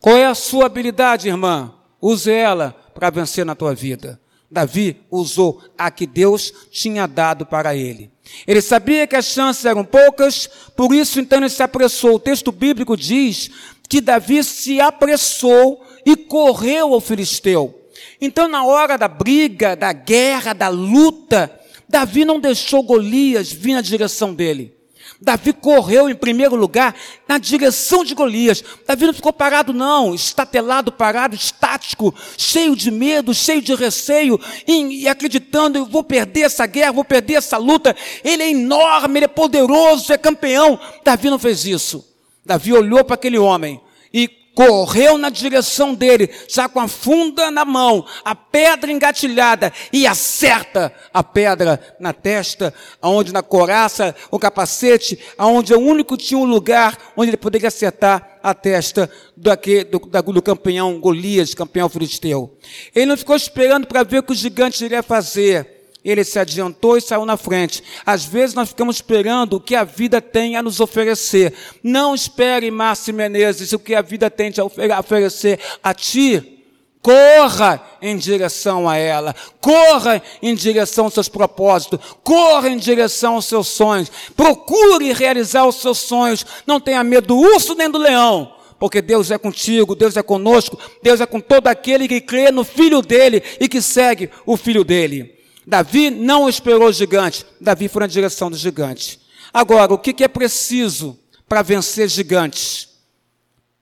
Qual 0.00 0.16
é 0.16 0.24
a 0.24 0.34
sua 0.34 0.64
habilidade, 0.64 1.28
irmã? 1.28 1.74
Use 2.00 2.30
ela 2.30 2.72
para 2.94 3.10
vencer 3.10 3.44
na 3.44 3.54
tua 3.54 3.74
vida. 3.74 4.18
Davi 4.50 5.02
usou 5.10 5.62
a 5.76 5.90
que 5.90 6.06
Deus 6.06 6.52
tinha 6.70 7.06
dado 7.06 7.44
para 7.44 7.76
ele. 7.76 8.10
Ele 8.46 8.60
sabia 8.60 9.06
que 9.06 9.16
as 9.16 9.26
chances 9.26 9.64
eram 9.64 9.84
poucas, 9.84 10.48
por 10.76 10.94
isso 10.94 11.20
então 11.20 11.38
ele 11.38 11.48
se 11.48 11.62
apressou. 11.62 12.14
O 12.14 12.20
texto 12.20 12.50
bíblico 12.50 12.96
diz 12.96 13.50
que 13.88 14.00
Davi 14.00 14.42
se 14.44 14.80
apressou 14.80 15.84
e 16.04 16.16
correu 16.16 16.94
ao 16.94 17.00
filisteu. 17.00 17.76
Então, 18.20 18.48
na 18.48 18.64
hora 18.64 18.96
da 18.96 19.08
briga, 19.08 19.74
da 19.74 19.92
guerra, 19.92 20.52
da 20.52 20.68
luta, 20.68 21.50
Davi 21.88 22.24
não 22.24 22.38
deixou 22.38 22.82
Golias 22.82 23.52
vir 23.52 23.74
na 23.74 23.80
direção 23.80 24.34
dele. 24.34 24.79
Davi 25.22 25.52
correu 25.52 26.08
em 26.08 26.14
primeiro 26.14 26.56
lugar 26.56 26.94
na 27.28 27.36
direção 27.36 28.02
de 28.02 28.14
Golias. 28.14 28.64
Davi 28.86 29.06
não 29.06 29.12
ficou 29.12 29.32
parado, 29.32 29.74
não, 29.74 30.14
estatelado, 30.14 30.90
parado, 30.90 31.34
estático, 31.34 32.14
cheio 32.38 32.74
de 32.74 32.90
medo, 32.90 33.34
cheio 33.34 33.60
de 33.60 33.74
receio, 33.74 34.40
e, 34.66 35.06
acreditando: 35.06 35.76
eu 35.76 35.84
vou 35.84 36.02
perder 36.02 36.42
essa 36.42 36.64
guerra, 36.64 36.92
vou 36.92 37.04
perder 37.04 37.34
essa 37.34 37.58
luta. 37.58 37.94
Ele 38.24 38.42
é 38.42 38.50
enorme, 38.50 39.18
ele 39.18 39.26
é 39.26 39.28
poderoso, 39.28 40.10
é 40.10 40.16
campeão. 40.16 40.80
Davi 41.04 41.28
não 41.28 41.38
fez 41.38 41.66
isso. 41.66 42.02
Davi 42.44 42.72
olhou 42.72 43.04
para 43.04 43.14
aquele 43.14 43.38
homem 43.38 43.78
e 44.12 44.39
correu 44.66 45.16
na 45.16 45.30
direção 45.30 45.94
dele, 45.94 46.28
já 46.46 46.68
com 46.68 46.80
a 46.80 46.86
funda 46.86 47.50
na 47.50 47.64
mão, 47.64 48.04
a 48.22 48.34
pedra 48.34 48.92
engatilhada, 48.92 49.72
e 49.90 50.06
acerta 50.06 50.92
a 51.14 51.24
pedra 51.24 51.80
na 51.98 52.12
testa, 52.12 52.74
aonde 53.00 53.32
na 53.32 53.42
coraça, 53.42 54.14
o 54.30 54.38
capacete, 54.38 55.18
aonde 55.38 55.72
o 55.72 55.80
único 55.80 56.14
tinha 56.14 56.36
um 56.36 56.44
lugar 56.44 56.98
onde 57.16 57.30
ele 57.30 57.38
poderia 57.38 57.68
acertar 57.68 58.38
a 58.42 58.52
testa 58.52 59.10
do, 59.34 59.50
do, 59.90 60.32
do 60.34 60.42
campeão 60.42 61.00
Golias, 61.00 61.54
campeão 61.54 61.88
filisteu. 61.88 62.54
Ele 62.94 63.06
não 63.06 63.16
ficou 63.16 63.36
esperando 63.36 63.86
para 63.86 64.02
ver 64.02 64.18
o 64.18 64.22
que 64.22 64.32
o 64.32 64.34
gigante 64.34 64.84
iria 64.84 65.02
fazer. 65.02 65.79
Ele 66.04 66.24
se 66.24 66.38
adiantou 66.38 66.96
e 66.96 67.00
saiu 67.00 67.26
na 67.26 67.36
frente. 67.36 67.82
Às 68.06 68.24
vezes 68.24 68.54
nós 68.54 68.70
ficamos 68.70 68.96
esperando 68.96 69.54
o 69.54 69.60
que 69.60 69.74
a 69.76 69.84
vida 69.84 70.20
tem 70.20 70.56
a 70.56 70.62
nos 70.62 70.80
oferecer. 70.80 71.52
Não 71.82 72.14
espere, 72.14 72.70
Márcio 72.70 73.12
Menezes, 73.12 73.72
o 73.72 73.78
que 73.78 73.94
a 73.94 74.02
vida 74.02 74.30
tem 74.30 74.52
a 74.58 74.98
oferecer 74.98 75.60
a 75.82 75.92
ti. 75.92 76.56
Corra 77.02 77.82
em 78.02 78.16
direção 78.16 78.88
a 78.88 78.96
ela. 78.96 79.34
Corra 79.60 80.22
em 80.42 80.54
direção 80.54 81.06
aos 81.06 81.14
seus 81.14 81.28
propósitos. 81.28 81.98
Corra 82.22 82.68
em 82.68 82.76
direção 82.76 83.34
aos 83.34 83.46
seus 83.46 83.68
sonhos. 83.68 84.10
Procure 84.36 85.12
realizar 85.12 85.66
os 85.66 85.76
seus 85.76 85.98
sonhos. 85.98 86.44
Não 86.66 86.78
tenha 86.78 87.02
medo 87.02 87.28
do 87.28 87.38
urso 87.38 87.74
nem 87.74 87.90
do 87.90 87.98
leão. 87.98 88.54
Porque 88.78 89.02
Deus 89.02 89.30
é 89.30 89.36
contigo, 89.36 89.94
Deus 89.94 90.16
é 90.16 90.22
conosco, 90.22 90.78
Deus 91.02 91.20
é 91.20 91.26
com 91.26 91.38
todo 91.38 91.66
aquele 91.66 92.08
que 92.08 92.18
crê 92.18 92.50
no 92.50 92.64
filho 92.64 93.02
dele 93.02 93.42
e 93.60 93.68
que 93.68 93.82
segue 93.82 94.30
o 94.46 94.56
filho 94.56 94.82
dele. 94.82 95.39
Davi 95.70 96.10
não 96.10 96.48
esperou 96.48 96.88
o 96.88 96.92
gigante, 96.92 97.46
Davi 97.60 97.86
foi 97.86 98.00
na 98.00 98.08
direção 98.08 98.50
do 98.50 98.56
gigante. 98.56 99.20
Agora, 99.52 99.94
o 99.94 99.98
que 99.98 100.24
é 100.24 100.26
preciso 100.26 101.16
para 101.48 101.62
vencer 101.62 102.08
gigantes? 102.08 102.88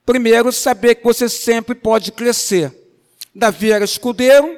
Primeiro, 0.05 0.53
saber 0.53 0.96
que 0.96 1.05
você 1.05 1.31
sempre 1.31 1.74
pode 1.74 2.12
crescer. 2.12 2.74
Davi 3.35 3.72
era 3.72 3.87
escudeiro, 3.87 4.55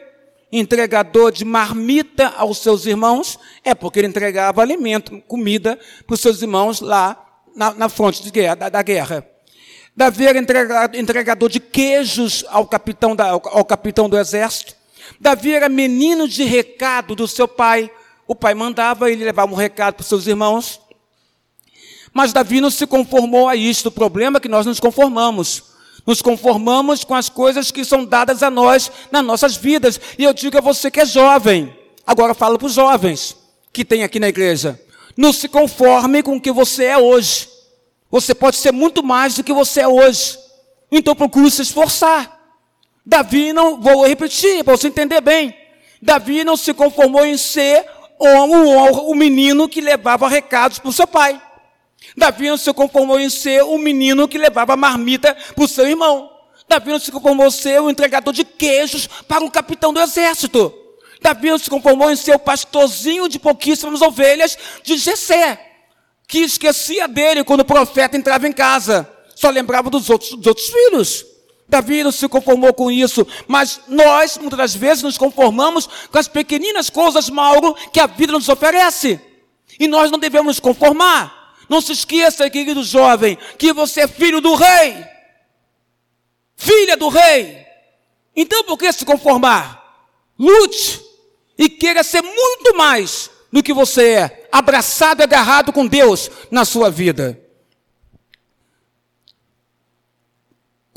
entregador 0.50 1.30
de 1.30 1.44
marmita 1.44 2.34
aos 2.36 2.58
seus 2.58 2.84
irmãos, 2.84 3.38
é 3.62 3.76
porque 3.76 4.00
ele 4.00 4.08
entregava 4.08 4.60
alimento, 4.60 5.22
comida 5.28 5.78
para 6.04 6.14
os 6.14 6.20
seus 6.20 6.42
irmãos 6.42 6.80
lá 6.80 7.16
na, 7.54 7.72
na 7.74 7.88
fronte 7.88 8.24
de 8.24 8.30
guerra, 8.32 8.56
da, 8.56 8.68
da, 8.70 8.82
guerra. 8.82 9.24
Davi 9.94 10.26
era 10.26 10.36
entregador 10.98 11.48
de 11.48 11.60
queijos 11.60 12.44
ao 12.48 12.66
capitão, 12.66 13.14
da, 13.14 13.26
ao, 13.26 13.40
ao 13.44 13.64
capitão 13.64 14.08
do 14.08 14.18
exército. 14.18 14.79
Davi 15.18 15.52
era 15.52 15.68
menino 15.68 16.28
de 16.28 16.44
recado 16.44 17.14
do 17.14 17.26
seu 17.26 17.48
pai. 17.48 17.90
O 18.26 18.34
pai 18.34 18.54
mandava, 18.54 19.10
ele 19.10 19.24
levava 19.24 19.52
um 19.52 19.56
recado 19.56 19.94
para 19.94 20.02
os 20.02 20.08
seus 20.08 20.26
irmãos. 20.26 20.80
Mas 22.12 22.32
Davi 22.32 22.60
não 22.60 22.70
se 22.70 22.86
conformou 22.86 23.48
a 23.48 23.56
isto. 23.56 23.86
O 23.86 23.92
problema 23.92 24.38
é 24.38 24.40
que 24.40 24.48
nós 24.48 24.66
nos 24.66 24.80
conformamos. 24.80 25.64
Nos 26.06 26.22
conformamos 26.22 27.04
com 27.04 27.14
as 27.14 27.28
coisas 27.28 27.70
que 27.70 27.84
são 27.84 28.04
dadas 28.04 28.42
a 28.42 28.50
nós 28.50 28.90
nas 29.10 29.24
nossas 29.24 29.56
vidas. 29.56 30.00
E 30.18 30.24
eu 30.24 30.32
digo 30.32 30.58
a 30.58 30.60
você 30.60 30.90
que 30.90 31.00
é 31.00 31.06
jovem. 31.06 31.76
Agora 32.06 32.34
falo 32.34 32.58
para 32.58 32.66
os 32.66 32.72
jovens 32.72 33.36
que 33.72 33.84
tem 33.84 34.02
aqui 34.02 34.18
na 34.18 34.28
igreja. 34.28 34.80
Não 35.16 35.32
se 35.32 35.48
conforme 35.48 36.22
com 36.22 36.36
o 36.36 36.40
que 36.40 36.50
você 36.50 36.84
é 36.84 36.98
hoje. 36.98 37.48
Você 38.10 38.34
pode 38.34 38.56
ser 38.56 38.72
muito 38.72 39.02
mais 39.02 39.34
do 39.34 39.44
que 39.44 39.52
você 39.52 39.80
é 39.80 39.88
hoje. 39.88 40.38
Então 40.90 41.14
procure 41.14 41.50
se 41.50 41.62
esforçar. 41.62 42.39
Davi 43.10 43.52
não, 43.52 43.80
vou 43.80 44.06
repetir 44.06 44.62
para 44.62 44.76
você 44.76 44.86
entender 44.86 45.20
bem. 45.20 45.52
Davi 46.00 46.44
não 46.44 46.56
se 46.56 46.72
conformou 46.72 47.26
em 47.26 47.36
ser 47.36 47.84
o, 48.16 49.10
o, 49.10 49.16
menino 49.16 49.68
que 49.68 49.80
levava 49.80 50.28
recados 50.28 50.78
para 50.78 50.90
o 50.90 50.92
seu 50.92 51.08
pai. 51.08 51.42
Davi 52.16 52.48
não 52.48 52.56
se 52.56 52.72
conformou 52.72 53.18
em 53.18 53.28
ser 53.28 53.64
o 53.64 53.76
menino 53.78 54.28
que 54.28 54.38
levava 54.38 54.76
marmita 54.76 55.36
para 55.56 55.64
o 55.64 55.66
seu 55.66 55.88
irmão. 55.88 56.30
Davi 56.68 56.92
não 56.92 57.00
se 57.00 57.10
conformou 57.10 57.48
em 57.48 57.50
ser 57.50 57.82
o 57.82 57.90
entregador 57.90 58.32
de 58.32 58.44
queijos 58.44 59.08
para 59.26 59.44
o 59.44 59.50
capitão 59.50 59.92
do 59.92 60.00
exército. 60.00 60.72
Davi 61.20 61.50
não 61.50 61.58
se 61.58 61.68
conformou 61.68 62.12
em 62.12 62.16
ser 62.16 62.36
o 62.36 62.38
pastorzinho 62.38 63.28
de 63.28 63.40
pouquíssimas 63.40 64.02
ovelhas 64.02 64.56
de 64.84 64.96
Jessé, 64.96 65.60
que 66.28 66.38
esquecia 66.38 67.08
dele 67.08 67.42
quando 67.42 67.62
o 67.62 67.64
profeta 67.64 68.16
entrava 68.16 68.46
em 68.46 68.52
casa. 68.52 69.10
Só 69.34 69.50
lembrava 69.50 69.90
dos 69.90 70.08
outros, 70.08 70.30
dos 70.30 70.46
outros 70.46 70.68
filhos. 70.68 71.29
Davi 71.70 72.02
não 72.02 72.10
se 72.10 72.28
conformou 72.28 72.74
com 72.74 72.90
isso, 72.90 73.26
mas 73.46 73.80
nós, 73.86 74.36
muitas 74.36 74.58
das 74.58 74.74
vezes, 74.74 75.04
nos 75.04 75.16
conformamos 75.16 75.88
com 76.10 76.18
as 76.18 76.26
pequeninas 76.26 76.90
coisas, 76.90 77.30
Mauro, 77.30 77.74
que 77.92 78.00
a 78.00 78.06
vida 78.06 78.32
nos 78.32 78.48
oferece. 78.48 79.20
E 79.78 79.86
nós 79.86 80.10
não 80.10 80.18
devemos 80.18 80.46
nos 80.46 80.60
conformar. 80.60 81.54
Não 81.68 81.80
se 81.80 81.92
esqueça, 81.92 82.50
querido 82.50 82.82
jovem, 82.82 83.38
que 83.56 83.72
você 83.72 84.00
é 84.00 84.08
filho 84.08 84.40
do 84.40 84.54
rei. 84.54 85.04
Filha 86.56 86.96
do 86.96 87.08
rei. 87.08 87.64
Então 88.34 88.64
por 88.64 88.76
que 88.76 88.92
se 88.92 89.04
conformar? 89.04 89.80
Lute 90.36 91.00
e 91.56 91.68
queira 91.68 92.02
ser 92.02 92.22
muito 92.22 92.76
mais 92.76 93.30
do 93.52 93.62
que 93.62 93.72
você 93.72 94.14
é, 94.14 94.48
abraçado 94.50 95.20
e 95.20 95.22
agarrado 95.22 95.72
com 95.72 95.86
Deus 95.86 96.30
na 96.50 96.64
sua 96.64 96.90
vida. 96.90 97.40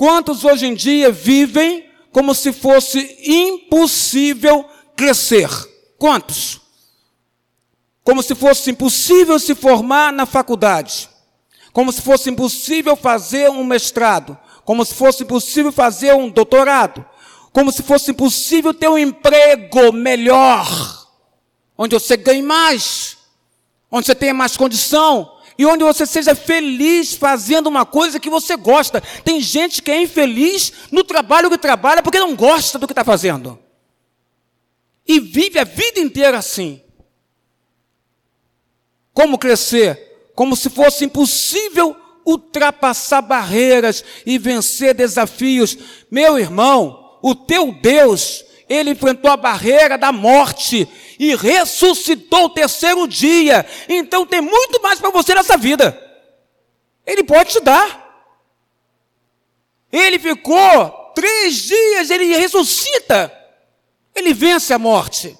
Quantos 0.03 0.43
hoje 0.43 0.65
em 0.65 0.73
dia 0.73 1.13
vivem 1.13 1.89
como 2.11 2.35
se 2.35 2.51
fosse 2.51 3.17
impossível 3.23 4.65
crescer? 4.97 5.47
Quantos? 5.97 6.59
como 8.03 8.21
se 8.21 8.35
fosse 8.35 8.69
impossível 8.69 9.39
se 9.39 9.55
formar 9.55 10.11
na 10.11 10.25
faculdade, 10.25 11.09
como 11.71 11.89
se 11.89 12.01
fosse 12.01 12.29
impossível 12.29 12.97
fazer 12.97 13.49
um 13.49 13.63
mestrado, 13.63 14.37
como 14.65 14.83
se 14.83 14.93
fosse 14.93 15.23
impossível 15.23 15.71
fazer 15.71 16.13
um 16.13 16.29
doutorado, 16.29 17.05
como 17.53 17.71
se 17.71 17.81
fosse 17.81 18.11
impossível 18.11 18.73
ter 18.73 18.89
um 18.89 18.97
emprego 18.97 19.93
melhor, 19.93 21.07
onde 21.77 21.97
você 21.97 22.17
ganhe 22.17 22.41
mais, 22.41 23.15
onde 23.89 24.05
você 24.05 24.13
tenha 24.13 24.33
mais 24.33 24.57
condição, 24.57 25.31
e 25.57 25.65
onde 25.65 25.83
você 25.83 26.05
seja 26.05 26.35
feliz 26.35 27.13
fazendo 27.13 27.67
uma 27.67 27.85
coisa 27.85 28.19
que 28.19 28.29
você 28.29 28.55
gosta. 28.55 29.01
Tem 29.23 29.39
gente 29.39 29.81
que 29.81 29.91
é 29.91 30.01
infeliz 30.01 30.73
no 30.91 31.03
trabalho 31.03 31.49
que 31.49 31.57
trabalha 31.57 32.01
porque 32.01 32.19
não 32.19 32.35
gosta 32.35 32.79
do 32.79 32.87
que 32.87 32.93
está 32.93 33.03
fazendo. 33.03 33.59
E 35.07 35.19
vive 35.19 35.59
a 35.59 35.63
vida 35.63 35.99
inteira 35.99 36.37
assim. 36.37 36.81
Como 39.13 39.37
crescer? 39.37 40.31
Como 40.33 40.55
se 40.55 40.69
fosse 40.69 41.05
impossível 41.05 41.95
ultrapassar 42.25 43.21
barreiras 43.21 44.03
e 44.25 44.37
vencer 44.37 44.93
desafios. 44.93 45.77
Meu 46.09 46.39
irmão, 46.39 47.19
o 47.21 47.35
teu 47.35 47.71
Deus, 47.71 48.43
ele 48.67 48.91
enfrentou 48.91 49.29
a 49.29 49.37
barreira 49.37 49.97
da 49.97 50.11
morte 50.11 50.87
e 51.23 51.35
ressuscitou 51.35 52.45
o 52.45 52.49
terceiro 52.49 53.07
dia. 53.07 53.65
Então 53.87 54.25
tem 54.25 54.41
muito 54.41 54.81
mais 54.81 54.99
para 54.99 55.09
você 55.09 55.33
nessa 55.33 55.55
vida. 55.55 55.97
Ele 57.05 57.23
pode 57.23 57.51
te 57.51 57.59
dar. 57.61 58.01
Ele 59.91 60.19
ficou 60.19 61.11
três 61.15 61.55
dias, 61.63 62.09
ele 62.09 62.35
ressuscita. 62.35 63.31
Ele 64.13 64.33
vence 64.33 64.73
a 64.73 64.79
morte. 64.79 65.37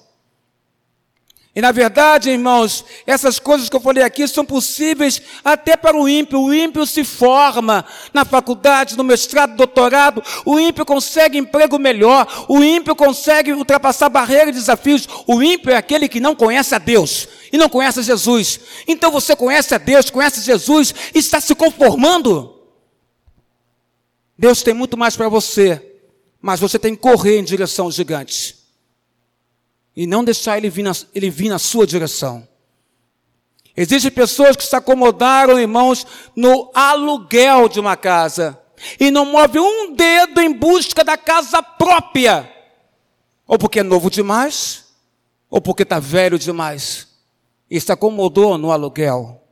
E 1.56 1.60
na 1.60 1.70
verdade, 1.70 2.30
irmãos, 2.30 2.84
essas 3.06 3.38
coisas 3.38 3.68
que 3.68 3.76
eu 3.76 3.80
falei 3.80 4.02
aqui 4.02 4.26
são 4.26 4.44
possíveis 4.44 5.22
até 5.44 5.76
para 5.76 5.96
o 5.96 6.08
ímpio. 6.08 6.40
O 6.40 6.52
ímpio 6.52 6.84
se 6.84 7.04
forma 7.04 7.84
na 8.12 8.24
faculdade, 8.24 8.96
no 8.96 9.04
mestrado, 9.04 9.54
doutorado. 9.54 10.20
O 10.44 10.58
ímpio 10.58 10.84
consegue 10.84 11.38
emprego 11.38 11.78
melhor. 11.78 12.46
O 12.48 12.62
ímpio 12.64 12.96
consegue 12.96 13.52
ultrapassar 13.52 14.08
barreiras 14.08 14.48
e 14.48 14.58
desafios. 14.58 15.08
O 15.28 15.40
ímpio 15.40 15.70
é 15.70 15.76
aquele 15.76 16.08
que 16.08 16.18
não 16.18 16.34
conhece 16.34 16.74
a 16.74 16.78
Deus 16.78 17.28
e 17.52 17.56
não 17.56 17.68
conhece 17.68 18.02
Jesus. 18.02 18.58
Então 18.88 19.12
você 19.12 19.36
conhece 19.36 19.76
a 19.76 19.78
Deus, 19.78 20.10
conhece 20.10 20.40
Jesus 20.40 20.92
e 21.14 21.20
está 21.20 21.40
se 21.40 21.54
conformando. 21.54 22.52
Deus 24.36 24.60
tem 24.60 24.74
muito 24.74 24.96
mais 24.96 25.16
para 25.16 25.28
você, 25.28 25.80
mas 26.42 26.58
você 26.58 26.80
tem 26.80 26.96
que 26.96 27.00
correr 27.00 27.38
em 27.38 27.44
direção 27.44 27.84
aos 27.84 27.94
gigantes 27.94 28.63
e 29.96 30.06
não 30.06 30.24
deixar 30.24 30.58
ele 30.58 30.70
vir 30.70 30.82
na, 30.82 30.92
ele 31.14 31.30
vir 31.30 31.48
na 31.48 31.58
sua 31.58 31.86
direção. 31.86 32.46
Existem 33.76 34.10
pessoas 34.10 34.56
que 34.56 34.64
se 34.64 34.74
acomodaram, 34.74 35.58
irmãos, 35.58 36.06
no 36.34 36.70
aluguel 36.74 37.68
de 37.68 37.80
uma 37.80 37.96
casa 37.96 38.60
e 38.98 39.10
não 39.10 39.24
move 39.24 39.58
um 39.58 39.94
dedo 39.94 40.40
em 40.40 40.52
busca 40.52 41.02
da 41.04 41.16
casa 41.16 41.62
própria, 41.62 42.50
ou 43.46 43.58
porque 43.58 43.80
é 43.80 43.82
novo 43.82 44.10
demais, 44.10 44.84
ou 45.50 45.60
porque 45.60 45.82
está 45.82 45.98
velho 45.98 46.38
demais, 46.38 47.08
e 47.70 47.80
se 47.80 47.90
acomodou 47.90 48.58
no 48.58 48.70
aluguel 48.70 49.43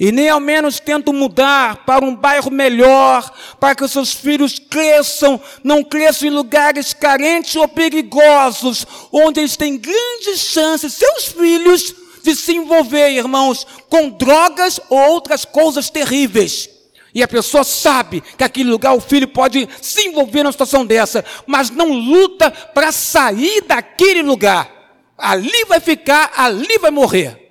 e 0.00 0.10
nem 0.10 0.30
ao 0.30 0.40
menos 0.40 0.80
tentam 0.80 1.12
mudar 1.12 1.84
para 1.84 2.02
um 2.02 2.16
bairro 2.16 2.50
melhor, 2.50 3.30
para 3.60 3.74
que 3.74 3.84
os 3.84 3.92
seus 3.92 4.14
filhos 4.14 4.58
cresçam, 4.58 5.38
não 5.62 5.84
cresçam 5.84 6.26
em 6.26 6.30
lugares 6.30 6.94
carentes 6.94 7.54
ou 7.54 7.68
perigosos, 7.68 8.86
onde 9.12 9.40
eles 9.40 9.58
têm 9.58 9.76
grandes 9.76 10.40
chances, 10.40 10.94
seus 10.94 11.26
filhos, 11.26 11.94
de 12.22 12.34
se 12.34 12.54
envolver, 12.54 13.10
irmãos, 13.10 13.66
com 13.90 14.08
drogas 14.08 14.80
ou 14.88 14.98
outras 14.98 15.44
coisas 15.44 15.90
terríveis. 15.90 16.70
E 17.14 17.22
a 17.22 17.28
pessoa 17.28 17.62
sabe 17.62 18.22
que 18.38 18.44
aquele 18.44 18.70
lugar 18.70 18.94
o 18.94 19.00
filho 19.00 19.28
pode 19.28 19.68
se 19.82 20.08
envolver 20.08 20.42
numa 20.42 20.52
situação 20.52 20.86
dessa, 20.86 21.22
mas 21.46 21.68
não 21.68 21.92
luta 21.92 22.50
para 22.50 22.90
sair 22.90 23.62
daquele 23.62 24.22
lugar. 24.22 24.70
Ali 25.18 25.66
vai 25.66 25.80
ficar, 25.80 26.32
ali 26.36 26.78
vai 26.78 26.90
morrer 26.90 27.49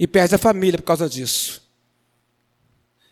e 0.00 0.06
perde 0.06 0.34
a 0.34 0.38
família 0.38 0.78
por 0.78 0.84
causa 0.86 1.06
disso. 1.06 1.60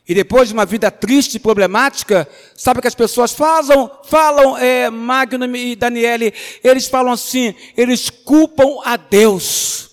E 0.09 0.15
depois 0.15 0.49
de 0.49 0.55
uma 0.55 0.65
vida 0.65 0.91
triste 0.91 1.35
e 1.35 1.39
problemática, 1.39 2.27
sabe 2.57 2.79
o 2.79 2.81
que 2.81 2.89
as 2.89 2.95
pessoas 2.95 3.31
falam? 3.31 3.91
Falam, 4.05 4.57
é, 4.57 4.89
Magnum 4.89 5.55
e 5.55 5.77
Daniele, 5.77 6.33
eles 6.65 6.87
falam 6.89 7.13
assim, 7.13 7.55
eles 7.77 8.09
culpam 8.09 8.81
a 8.87 8.97
Deus. 8.97 9.91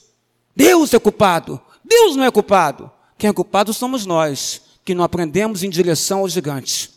Deus 0.56 0.94
é 0.94 1.00
culpado. 1.00 1.60
Deus 1.84 2.16
não 2.16 2.24
é 2.24 2.32
culpado. 2.32 2.90
Quem 3.18 3.30
é 3.30 3.34
culpado 3.34 3.74
somos 3.74 4.06
nós, 4.06 4.62
que 4.86 4.96
não 4.96 5.04
aprendemos 5.04 5.64
em 5.64 5.70
direção 5.70 6.20
aos 6.20 6.32
gigantes. 6.32 6.92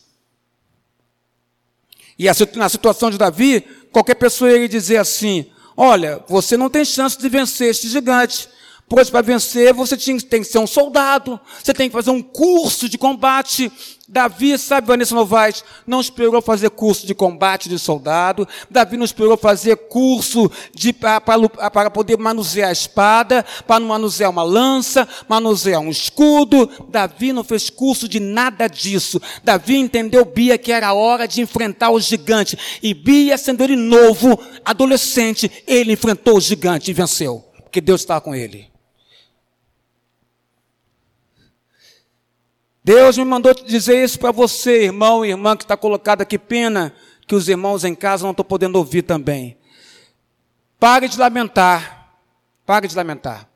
E 2.17 2.25
na 2.55 2.69
situação 2.69 3.11
de 3.11 3.17
Davi, 3.17 3.65
qualquer 3.91 4.15
pessoa 4.15 4.49
iria 4.49 4.69
dizer 4.69 4.95
assim: 4.95 5.51
Olha, 5.75 6.23
você 6.25 6.55
não 6.55 6.69
tem 6.69 6.85
chance 6.85 7.17
de 7.19 7.27
vencer 7.27 7.69
este 7.69 7.89
gigante. 7.89 8.47
Pois 8.89 9.07
para 9.07 9.21
vencer 9.21 9.71
você 9.71 9.95
tem 9.95 10.41
que 10.41 10.45
ser 10.45 10.57
um 10.57 10.65
soldado, 10.65 11.39
você 11.63 11.71
tem 11.75 11.87
que 11.87 11.93
fazer 11.93 12.09
um 12.09 12.23
curso 12.23 12.89
de 12.89 12.97
combate. 12.97 13.71
Davi, 14.07 14.57
sabe, 14.57 14.87
Vanessa 14.87 15.13
Novaes, 15.13 15.63
não 15.85 16.01
esperou 16.01 16.41
fazer 16.41 16.71
curso 16.71 17.05
de 17.05 17.13
combate 17.13 17.69
de 17.69 17.77
soldado. 17.77 18.47
Davi 18.67 18.97
não 18.97 19.05
esperou 19.05 19.37
fazer 19.37 19.75
curso 19.75 20.51
de, 20.73 20.91
para, 20.91 21.21
para 21.21 21.91
poder 21.91 22.17
manusear 22.17 22.69
a 22.69 22.71
espada, 22.71 23.45
para 23.67 23.79
manusear 23.79 24.31
uma 24.31 24.41
lança, 24.41 25.07
manusear 25.27 25.79
um 25.79 25.91
escudo. 25.91 26.67
Davi 26.89 27.31
não 27.31 27.43
fez 27.43 27.69
curso 27.69 28.09
de 28.09 28.19
nada 28.19 28.65
disso. 28.65 29.21
Davi 29.43 29.75
entendeu 29.75 30.25
Bia 30.25 30.57
que 30.57 30.71
era 30.71 30.91
hora 30.91 31.27
de 31.27 31.41
enfrentar 31.41 31.91
o 31.91 31.99
gigante. 31.99 32.57
E 32.81 32.95
Bia, 32.95 33.37
sendo 33.37 33.63
ele 33.63 33.75
novo, 33.75 34.39
adolescente, 34.65 35.51
ele 35.67 35.93
enfrentou 35.93 36.37
o 36.37 36.41
gigante 36.41 36.89
e 36.89 36.93
venceu. 36.95 37.45
Porque 37.61 37.79
Deus 37.79 38.01
estava 38.01 38.21
com 38.21 38.33
ele. 38.33 38.78
Deus 42.89 43.19
me 43.19 43.23
mandou 43.23 43.53
dizer 43.53 44.03
isso 44.03 44.17
para 44.17 44.31
você, 44.31 44.85
irmão 44.85 45.23
e 45.23 45.29
irmã, 45.29 45.55
que 45.55 45.63
está 45.63 45.77
colocado 45.77 46.23
aqui, 46.23 46.39
pena 46.39 46.91
que 47.27 47.35
os 47.35 47.47
irmãos 47.47 47.83
em 47.83 47.93
casa 47.93 48.23
não 48.23 48.31
estão 48.31 48.43
podendo 48.43 48.79
ouvir 48.79 49.03
também. 49.03 49.55
Pare 50.79 51.07
de 51.07 51.15
lamentar. 51.15 52.17
Pare 52.65 52.87
de 52.87 52.95
lamentar. 52.95 53.47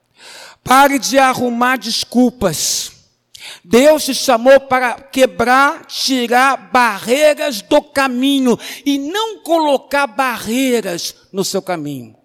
Pare 0.64 1.00
de 1.00 1.18
arrumar 1.18 1.80
desculpas. 1.80 2.92
Deus 3.64 4.06
te 4.06 4.14
chamou 4.14 4.60
para 4.60 5.02
quebrar, 5.02 5.84
tirar 5.88 6.70
barreiras 6.72 7.64
do 7.64 7.82
caminho 7.82 8.56
e 8.86 9.00
não 9.00 9.40
colocar 9.40 10.06
barreiras 10.06 11.16
no 11.34 11.44
seu 11.44 11.60
caminho. 11.64 12.16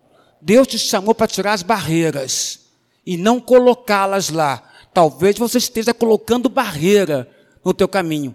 Deus 0.42 0.66
te 0.66 0.78
chamou 0.78 1.14
para 1.14 1.26
tirar 1.26 1.54
as 1.54 1.62
barreiras 1.62 2.66
e 3.06 3.16
não 3.16 3.40
colocá-las 3.40 4.28
lá. 4.28 4.62
Talvez 4.98 5.38
você 5.38 5.58
esteja 5.58 5.94
colocando 5.94 6.48
barreira 6.48 7.30
no 7.64 7.72
teu 7.72 7.86
caminho, 7.86 8.34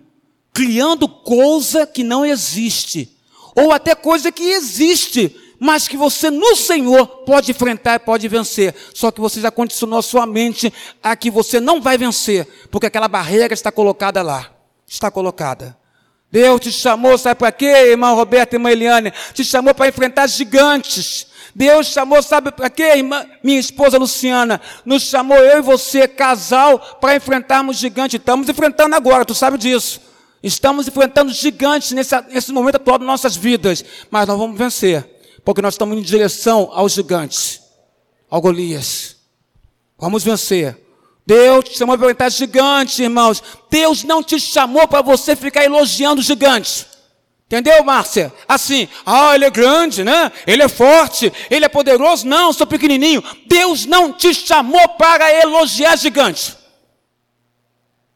criando 0.53 1.09
coisa 1.09 1.86
que 1.86 2.05
não 2.05 2.26
existe, 2.26 3.18
ou 3.53 3.74
até 3.74 3.93
coisa 3.93 4.32
que 4.32 4.43
existe, 4.43 5.36
mas 5.59 5.89
que 5.89 5.97
você 5.97 6.32
no 6.32 6.55
Senhor 6.55 7.05
pode 7.26 7.51
enfrentar 7.51 7.95
e 7.95 7.99
pode 7.99 8.30
vencer. 8.30 8.74
Só 8.93 9.11
que 9.11 9.20
você 9.20 9.41
já 9.41 9.51
condicionou 9.51 9.99
a 9.99 10.01
sua 10.01 10.26
mente 10.26 10.72
a 11.03 11.18
que 11.18 11.30
você 11.30 11.59
não 11.59 11.82
vai 11.82 11.97
vencer, 11.97 12.47
porque 12.72 12.88
aquela 12.88 13.09
barreira 13.09 13.53
está 13.53 13.70
colocada 13.70 14.22
lá. 14.22 14.49
Está 14.88 15.11
colocada. 15.11 15.78
Deus 16.32 16.61
te 16.61 16.72
chamou, 16.72 17.18
sabe 17.18 17.39
para 17.39 17.51
quê, 17.51 17.66
irmão 17.66 18.16
Roberto 18.16 18.53
e 18.53 18.55
irmã 18.55 18.72
Eliane? 18.72 19.11
Te 19.34 19.43
chamou 19.43 19.76
para 19.76 19.89
enfrentar 19.89 20.28
gigantes. 20.28 21.28
Deus 21.55 21.87
chamou, 21.87 22.21
sabe 22.21 22.51
para 22.51 22.69
quê, 22.69 22.95
irmã? 22.95 23.25
Minha 23.43 23.59
esposa 23.59 23.97
Luciana, 23.97 24.59
nos 24.83 25.03
chamou 25.03 25.37
eu 25.37 25.59
e 25.59 25.61
você, 25.61 26.07
casal, 26.07 26.79
para 26.99 27.15
enfrentarmos 27.15 27.77
gigantes. 27.77 28.19
Estamos 28.19 28.49
enfrentando 28.49 28.95
agora, 28.95 29.23
tu 29.23 29.35
sabe 29.35 29.57
disso. 29.57 30.01
Estamos 30.41 30.87
enfrentando 30.87 31.31
gigantes 31.31 31.91
nesse, 31.91 32.19
nesse 32.29 32.51
momento 32.51 32.75
atual 32.75 32.97
de 32.97 33.05
nossas 33.05 33.35
vidas. 33.35 33.85
Mas 34.09 34.27
nós 34.27 34.37
vamos 34.37 34.57
vencer, 34.57 35.07
porque 35.45 35.61
nós 35.61 35.75
estamos 35.75 35.97
em 35.97 36.01
direção 36.01 36.69
aos 36.73 36.93
gigantes, 36.93 37.61
ao 38.29 38.41
Golias. 38.41 39.15
Vamos 39.97 40.23
vencer. 40.23 40.77
Deus 41.25 41.63
te 41.65 41.77
chamou 41.77 41.97
para 41.97 42.07
enfrentar 42.07 42.29
gigantes, 42.29 42.99
irmãos. 42.99 43.41
Deus 43.69 44.03
não 44.03 44.21
te 44.21 44.39
chamou 44.39 44.87
para 44.87 45.01
você 45.01 45.35
ficar 45.35 45.63
elogiando 45.63 46.21
gigantes. 46.21 46.92
Entendeu, 47.53 47.83
Márcia? 47.83 48.33
Assim, 48.47 48.89
ah, 49.05 49.35
ele 49.35 49.45
é 49.45 49.49
grande, 49.51 50.03
né? 50.03 50.31
Ele 50.47 50.63
é 50.63 50.67
forte, 50.67 51.31
ele 51.51 51.63
é 51.63 51.69
poderoso. 51.69 52.25
Não, 52.25 52.51
sou 52.51 52.65
pequenininho. 52.65 53.23
Deus 53.45 53.85
não 53.85 54.11
te 54.11 54.33
chamou 54.33 54.89
para 54.97 55.31
elogiar 55.39 55.95
gigante. 55.95 56.57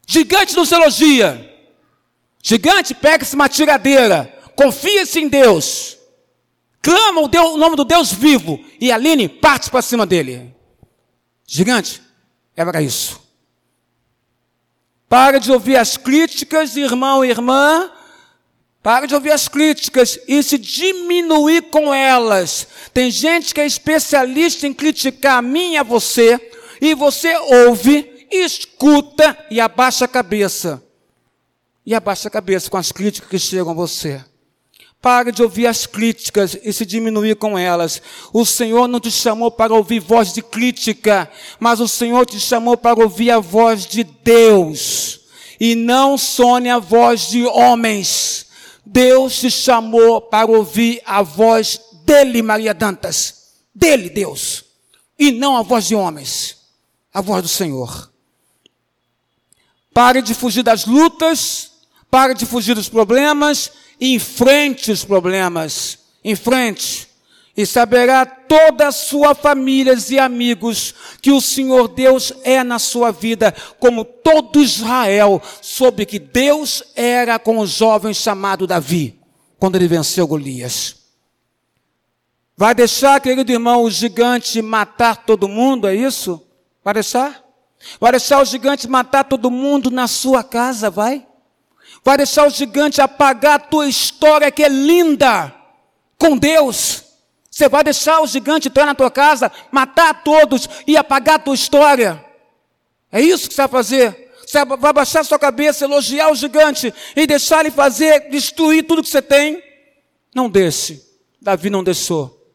Gigante 0.08 0.56
não 0.56 0.64
se 0.64 0.74
elogia. 0.74 1.56
Gigante 2.42 2.94
pega-se 2.94 3.36
uma 3.36 3.48
tiradeira. 3.48 4.34
Confia-se 4.56 5.20
em 5.20 5.28
Deus. 5.28 5.96
Clama 6.82 7.20
o, 7.20 7.28
Deus, 7.28 7.54
o 7.54 7.58
nome 7.58 7.76
do 7.76 7.84
Deus 7.84 8.12
vivo. 8.12 8.58
E 8.80 8.90
Aline 8.90 9.28
parte 9.28 9.70
para 9.70 9.82
cima 9.82 10.04
dele. 10.04 10.52
Gigante 11.46 12.02
é 12.56 12.64
para 12.64 12.82
isso. 12.82 13.20
Para 15.08 15.38
de 15.38 15.52
ouvir 15.52 15.76
as 15.76 15.96
críticas, 15.96 16.76
irmão 16.76 17.24
e 17.24 17.30
irmã 17.30 17.92
Pare 18.82 19.06
de 19.06 19.14
ouvir 19.14 19.32
as 19.32 19.48
críticas 19.48 20.18
e 20.28 20.42
se 20.42 20.56
diminuir 20.56 21.62
com 21.62 21.92
elas. 21.92 22.66
Tem 22.94 23.10
gente 23.10 23.52
que 23.52 23.60
é 23.60 23.66
especialista 23.66 24.66
em 24.66 24.72
criticar 24.72 25.38
a 25.38 25.42
mim 25.42 25.72
e 25.72 25.76
a 25.76 25.82
você, 25.82 26.40
e 26.80 26.94
você 26.94 27.36
ouve, 27.36 28.26
escuta 28.30 29.36
e 29.50 29.60
abaixa 29.60 30.04
a 30.04 30.08
cabeça. 30.08 30.82
E 31.84 31.94
abaixa 31.94 32.28
a 32.28 32.30
cabeça 32.30 32.70
com 32.70 32.76
as 32.76 32.92
críticas 32.92 33.28
que 33.28 33.38
chegam 33.38 33.70
a 33.70 33.74
você. 33.74 34.24
Pare 35.00 35.30
de 35.30 35.42
ouvir 35.42 35.66
as 35.66 35.86
críticas 35.86 36.58
e 36.62 36.72
se 36.72 36.84
diminuir 36.84 37.36
com 37.36 37.56
elas. 37.56 38.02
O 38.32 38.44
Senhor 38.44 38.88
não 38.88 38.98
te 38.98 39.10
chamou 39.10 39.50
para 39.50 39.72
ouvir 39.72 40.00
voz 40.00 40.32
de 40.32 40.42
crítica, 40.42 41.30
mas 41.60 41.80
o 41.80 41.86
Senhor 41.86 42.26
te 42.26 42.38
chamou 42.40 42.76
para 42.76 43.00
ouvir 43.00 43.30
a 43.30 43.38
voz 43.38 43.86
de 43.86 44.02
Deus. 44.02 45.20
E 45.60 45.74
não 45.74 46.18
sone 46.18 46.68
a 46.68 46.78
voz 46.78 47.28
de 47.28 47.44
homens. 47.44 48.47
Deus 48.90 49.38
te 49.40 49.50
chamou 49.50 50.20
para 50.20 50.50
ouvir 50.50 51.02
a 51.04 51.20
voz 51.20 51.78
dele, 52.04 52.40
Maria 52.40 52.72
Dantas. 52.72 53.52
Dele, 53.74 54.08
Deus. 54.08 54.64
E 55.18 55.30
não 55.30 55.56
a 55.56 55.62
voz 55.62 55.86
de 55.86 55.94
homens. 55.94 56.56
A 57.12 57.20
voz 57.20 57.42
do 57.42 57.48
Senhor. 57.48 58.10
Pare 59.92 60.22
de 60.22 60.32
fugir 60.32 60.62
das 60.62 60.86
lutas. 60.86 61.72
Pare 62.10 62.32
de 62.32 62.46
fugir 62.46 62.74
dos 62.74 62.88
problemas. 62.88 63.70
Enfrente 64.00 64.90
os 64.90 65.04
problemas. 65.04 65.98
Enfrente 66.24 67.07
e 67.58 67.66
saberá 67.66 68.24
toda 68.24 68.86
a 68.86 68.92
sua 68.92 69.34
família 69.34 69.92
e 70.08 70.16
amigos 70.16 70.94
que 71.20 71.32
o 71.32 71.40
Senhor 71.40 71.88
Deus 71.88 72.32
é 72.44 72.62
na 72.62 72.78
sua 72.78 73.10
vida, 73.10 73.52
como 73.80 74.04
todo 74.04 74.62
Israel 74.62 75.42
soube 75.60 76.06
que 76.06 76.20
Deus 76.20 76.84
era 76.94 77.36
com 77.36 77.58
o 77.58 77.66
jovem 77.66 78.14
chamado 78.14 78.64
Davi, 78.64 79.18
quando 79.58 79.74
ele 79.74 79.88
venceu 79.88 80.24
Golias. 80.24 80.98
Vai 82.56 82.76
deixar, 82.76 83.20
querido 83.20 83.50
irmão, 83.50 83.82
o 83.82 83.90
gigante 83.90 84.62
matar 84.62 85.16
todo 85.26 85.48
mundo, 85.48 85.88
é 85.88 85.96
isso? 85.96 86.40
Vai 86.84 86.94
deixar? 86.94 87.42
Vai 87.98 88.12
deixar 88.12 88.40
o 88.40 88.44
gigante 88.44 88.86
matar 88.86 89.24
todo 89.24 89.50
mundo 89.50 89.90
na 89.90 90.06
sua 90.06 90.44
casa, 90.44 90.90
vai? 90.90 91.26
Vai 92.04 92.18
deixar 92.18 92.46
o 92.46 92.50
gigante 92.50 93.00
apagar 93.00 93.54
a 93.54 93.58
tua 93.58 93.88
história 93.88 94.48
que 94.48 94.62
é 94.62 94.68
linda 94.68 95.52
com 96.16 96.36
Deus? 96.36 97.07
Você 97.58 97.68
vai 97.68 97.82
deixar 97.82 98.20
o 98.20 98.26
gigante 98.28 98.68
entrar 98.68 98.86
na 98.86 98.94
tua 98.94 99.10
casa, 99.10 99.50
matar 99.72 100.22
todos 100.22 100.68
e 100.86 100.96
apagar 100.96 101.34
a 101.34 101.38
tua 101.40 101.56
história? 101.56 102.24
É 103.10 103.20
isso 103.20 103.48
que 103.48 103.54
você 103.54 103.62
vai 103.62 103.68
fazer? 103.68 104.30
Você 104.46 104.64
vai 104.64 104.92
baixar 104.92 105.24
sua 105.24 105.40
cabeça, 105.40 105.84
elogiar 105.84 106.30
o 106.30 106.36
gigante 106.36 106.94
e 107.16 107.26
deixar 107.26 107.64
ele 107.64 107.72
fazer, 107.72 108.30
destruir 108.30 108.86
tudo 108.86 109.02
que 109.02 109.08
você 109.08 109.20
tem? 109.20 109.60
Não 110.32 110.48
deixe. 110.48 111.04
Davi 111.42 111.68
não 111.68 111.82
deixou. 111.82 112.48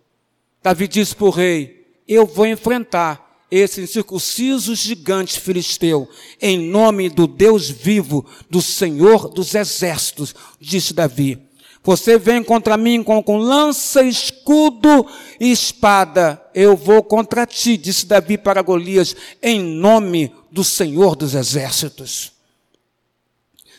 Davi 0.61 0.87
disse 0.87 1.13
para 1.13 1.25
o 1.25 1.31
rei: 1.31 1.85
Eu 2.07 2.25
vou 2.25 2.47
enfrentar 2.47 3.43
esse 3.51 3.81
incircunciso 3.81 4.73
gigante 4.73 5.37
filisteu, 5.37 6.09
em 6.41 6.57
nome 6.57 7.09
do 7.09 7.27
Deus 7.27 7.69
vivo, 7.69 8.25
do 8.49 8.61
Senhor 8.61 9.27
dos 9.27 9.53
exércitos, 9.53 10.33
disse 10.61 10.93
Davi. 10.93 11.45
Você 11.83 12.17
vem 12.17 12.41
contra 12.41 12.77
mim 12.77 13.03
com, 13.03 13.21
com 13.21 13.37
lança, 13.37 14.01
escudo 14.03 15.05
e 15.37 15.51
espada. 15.51 16.41
Eu 16.55 16.77
vou 16.77 17.03
contra 17.03 17.45
ti, 17.45 17.75
disse 17.75 18.05
Davi 18.05 18.37
para 18.37 18.61
Golias, 18.61 19.15
em 19.41 19.59
nome 19.59 20.33
do 20.49 20.63
Senhor 20.63 21.15
dos 21.15 21.35
Exércitos. 21.35 22.31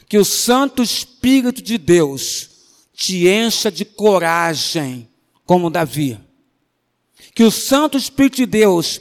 Que 0.06 0.18
o 0.18 0.24
Santo 0.24 0.82
Espírito 0.82 1.62
de 1.62 1.78
Deus 1.78 2.50
te 2.94 3.26
encha 3.26 3.72
de 3.72 3.86
coragem, 3.86 5.08
como 5.46 5.70
Davi. 5.70 6.20
Que 7.34 7.42
o 7.42 7.50
Santo 7.50 7.96
Espírito 7.96 8.36
de 8.36 8.46
Deus 8.46 9.00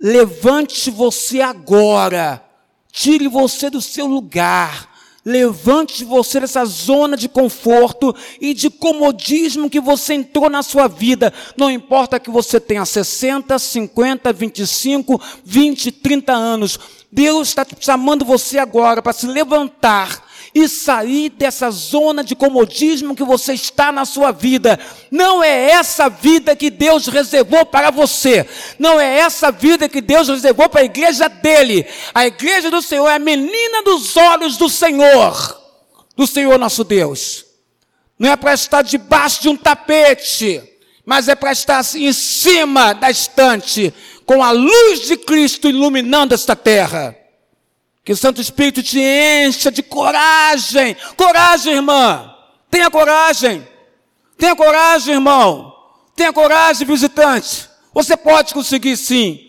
levante 0.00 0.90
você 0.90 1.40
agora, 1.40 2.44
tire 2.90 3.28
você 3.28 3.70
do 3.70 3.80
seu 3.80 4.06
lugar 4.06 4.91
Levante 5.24 6.04
você 6.04 6.40
dessa 6.40 6.64
zona 6.64 7.16
de 7.16 7.28
conforto 7.28 8.14
e 8.40 8.52
de 8.52 8.68
comodismo 8.68 9.70
que 9.70 9.80
você 9.80 10.14
entrou 10.14 10.50
na 10.50 10.62
sua 10.64 10.88
vida. 10.88 11.32
Não 11.56 11.70
importa 11.70 12.18
que 12.18 12.30
você 12.30 12.58
tenha 12.58 12.84
60, 12.84 13.56
50, 13.56 14.32
25, 14.32 15.20
20, 15.44 15.92
30 15.92 16.32
anos. 16.32 16.78
Deus 17.10 17.48
está 17.48 17.64
chamando 17.78 18.24
você 18.24 18.58
agora 18.58 19.00
para 19.00 19.12
se 19.12 19.26
levantar 19.26 20.31
e 20.54 20.68
sair 20.68 21.30
dessa 21.30 21.70
zona 21.70 22.22
de 22.22 22.34
comodismo 22.34 23.16
que 23.16 23.24
você 23.24 23.54
está 23.54 23.90
na 23.90 24.04
sua 24.04 24.30
vida. 24.30 24.78
Não 25.10 25.42
é 25.42 25.70
essa 25.70 26.08
vida 26.08 26.54
que 26.54 26.70
Deus 26.70 27.06
reservou 27.06 27.64
para 27.64 27.90
você. 27.90 28.46
Não 28.78 29.00
é 29.00 29.18
essa 29.18 29.50
vida 29.50 29.88
que 29.88 30.00
Deus 30.00 30.28
reservou 30.28 30.68
para 30.68 30.82
a 30.82 30.84
igreja 30.84 31.28
dele. 31.28 31.86
A 32.14 32.26
igreja 32.26 32.70
do 32.70 32.82
Senhor 32.82 33.08
é 33.08 33.14
a 33.14 33.18
menina 33.18 33.82
dos 33.82 34.16
olhos 34.16 34.56
do 34.58 34.68
Senhor, 34.68 35.60
do 36.14 36.26
Senhor 36.26 36.58
nosso 36.58 36.84
Deus. 36.84 37.46
Não 38.18 38.30
é 38.30 38.36
para 38.36 38.52
estar 38.52 38.82
debaixo 38.82 39.42
de 39.42 39.48
um 39.48 39.56
tapete, 39.56 40.62
mas 41.04 41.28
é 41.28 41.34
para 41.34 41.52
estar 41.52 41.78
assim, 41.78 42.06
em 42.06 42.12
cima 42.12 42.92
da 42.92 43.10
estante, 43.10 43.92
com 44.26 44.42
a 44.42 44.50
luz 44.50 45.06
de 45.06 45.16
Cristo 45.16 45.68
iluminando 45.68 46.34
esta 46.34 46.54
terra. 46.54 47.16
Que 48.04 48.12
o 48.12 48.16
Santo 48.16 48.40
Espírito 48.40 48.82
te 48.82 49.00
encha 49.00 49.70
de 49.70 49.82
coragem. 49.82 50.96
Coragem, 51.16 51.74
irmã. 51.74 52.34
Tenha 52.70 52.90
coragem. 52.90 53.66
Tenha 54.36 54.56
coragem, 54.56 55.14
irmão. 55.14 55.72
Tenha 56.16 56.32
coragem, 56.32 56.86
visitante. 56.86 57.68
Você 57.94 58.16
pode 58.16 58.54
conseguir 58.54 58.96
sim. 58.96 59.40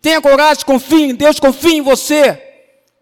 Tenha 0.00 0.20
coragem, 0.20 0.64
confie 0.64 1.04
em 1.04 1.14
Deus, 1.14 1.38
confie 1.38 1.76
em 1.76 1.80
você. 1.80 2.40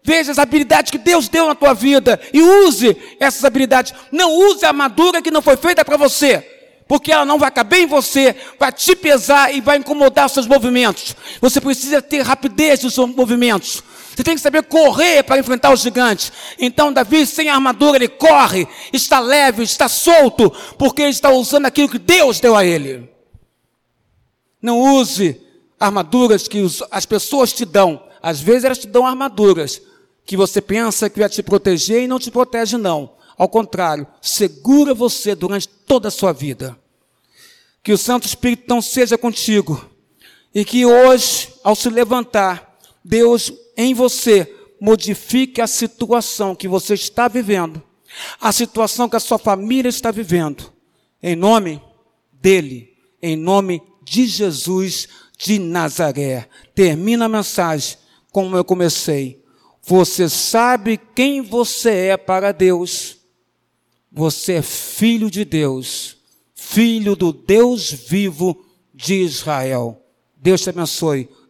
Veja 0.03 0.31
as 0.31 0.39
habilidades 0.39 0.91
que 0.91 0.97
Deus 0.97 1.27
deu 1.27 1.47
na 1.47 1.55
tua 1.55 1.73
vida 1.73 2.19
e 2.33 2.41
use 2.41 2.95
essas 3.19 3.43
habilidades. 3.43 3.93
Não 4.11 4.33
use 4.33 4.63
a 4.65 4.69
armadura 4.69 5.21
que 5.21 5.31
não 5.31 5.41
foi 5.41 5.57
feita 5.57 5.83
para 5.83 5.97
você 5.97 6.47
porque 6.91 7.09
ela 7.09 7.23
não 7.23 7.39
vai 7.39 7.49
caber 7.49 7.83
em 7.83 7.85
você, 7.85 8.35
vai 8.59 8.69
te 8.69 8.97
pesar 8.97 9.55
e 9.55 9.61
vai 9.61 9.77
incomodar 9.77 10.25
os 10.25 10.33
seus 10.33 10.45
movimentos. 10.45 11.15
Você 11.39 11.61
precisa 11.61 12.01
ter 12.01 12.21
rapidez 12.21 12.83
nos 12.83 12.93
seus 12.93 13.15
movimentos. 13.15 13.81
Você 14.13 14.23
tem 14.23 14.35
que 14.35 14.41
saber 14.41 14.63
correr 14.63 15.23
para 15.23 15.39
enfrentar 15.39 15.71
os 15.71 15.81
gigantes. 15.81 16.31
Então, 16.59 16.91
Davi, 16.91 17.25
sem 17.25 17.49
armadura, 17.49 17.97
ele 17.97 18.09
corre, 18.09 18.67
está 18.91 19.19
leve, 19.19 19.63
está 19.63 19.87
solto, 19.87 20.51
porque 20.77 21.01
ele 21.01 21.11
está 21.11 21.29
usando 21.29 21.65
aquilo 21.65 21.89
que 21.89 21.99
Deus 21.99 22.39
deu 22.39 22.55
a 22.55 22.65
ele. 22.65 23.09
Não 24.61 24.79
use 24.79 25.41
armaduras 25.79 26.47
que 26.47 26.63
as 26.91 27.05
pessoas 27.05 27.53
te 27.53 27.65
dão. 27.65 28.03
Às 28.21 28.39
vezes 28.41 28.65
elas 28.65 28.77
te 28.77 28.87
dão 28.87 29.07
armaduras 29.07 29.81
que 30.25 30.37
você 30.37 30.61
pensa 30.61 31.09
que 31.09 31.19
vai 31.19 31.29
te 31.29 31.41
proteger 31.41 32.03
e 32.03 32.07
não 32.07 32.19
te 32.19 32.29
protege, 32.29 32.77
não. 32.77 33.13
Ao 33.37 33.49
contrário, 33.49 34.05
segura 34.21 34.93
você 34.93 35.33
durante 35.33 35.67
toda 35.67 36.09
a 36.09 36.11
sua 36.11 36.31
vida. 36.31 36.77
Que 37.81 37.91
o 37.91 37.97
Santo 37.97 38.27
Espírito 38.27 38.65
não 38.67 38.81
seja 38.81 39.17
contigo. 39.17 39.89
E 40.53 40.63
que 40.63 40.85
hoje, 40.85 41.53
ao 41.63 41.75
se 41.75 41.89
levantar, 41.89 42.70
Deus 43.03 43.51
em 43.75 43.93
você 43.93 44.53
modifique 44.79 45.61
a 45.61 45.67
situação 45.67 46.55
que 46.55 46.67
você 46.67 46.93
está 46.93 47.27
vivendo, 47.27 47.81
a 48.39 48.51
situação 48.51 49.07
que 49.07 49.15
a 49.15 49.19
sua 49.19 49.37
família 49.37 49.89
está 49.89 50.11
vivendo, 50.11 50.71
em 51.21 51.35
nome 51.35 51.81
dele, 52.33 52.97
em 53.21 53.35
nome 53.35 53.81
de 54.03 54.25
Jesus 54.25 55.07
de 55.37 55.59
Nazaré. 55.59 56.47
Termina 56.73 57.25
a 57.25 57.29
mensagem 57.29 57.97
como 58.31 58.55
eu 58.55 58.63
comecei. 58.63 59.43
Você 59.83 60.29
sabe 60.29 60.99
quem 61.15 61.41
você 61.41 62.07
é 62.07 62.17
para 62.17 62.51
Deus. 62.51 63.17
Você 64.11 64.53
é 64.53 64.61
filho 64.61 65.29
de 65.29 65.45
Deus 65.45 66.21
filho 66.71 67.17
do 67.17 67.33
Deus 67.33 67.91
vivo 67.91 68.63
de 68.93 69.15
Israel. 69.15 70.01
Deus 70.37 70.61
te 70.61 70.69
abençoe 70.69 71.27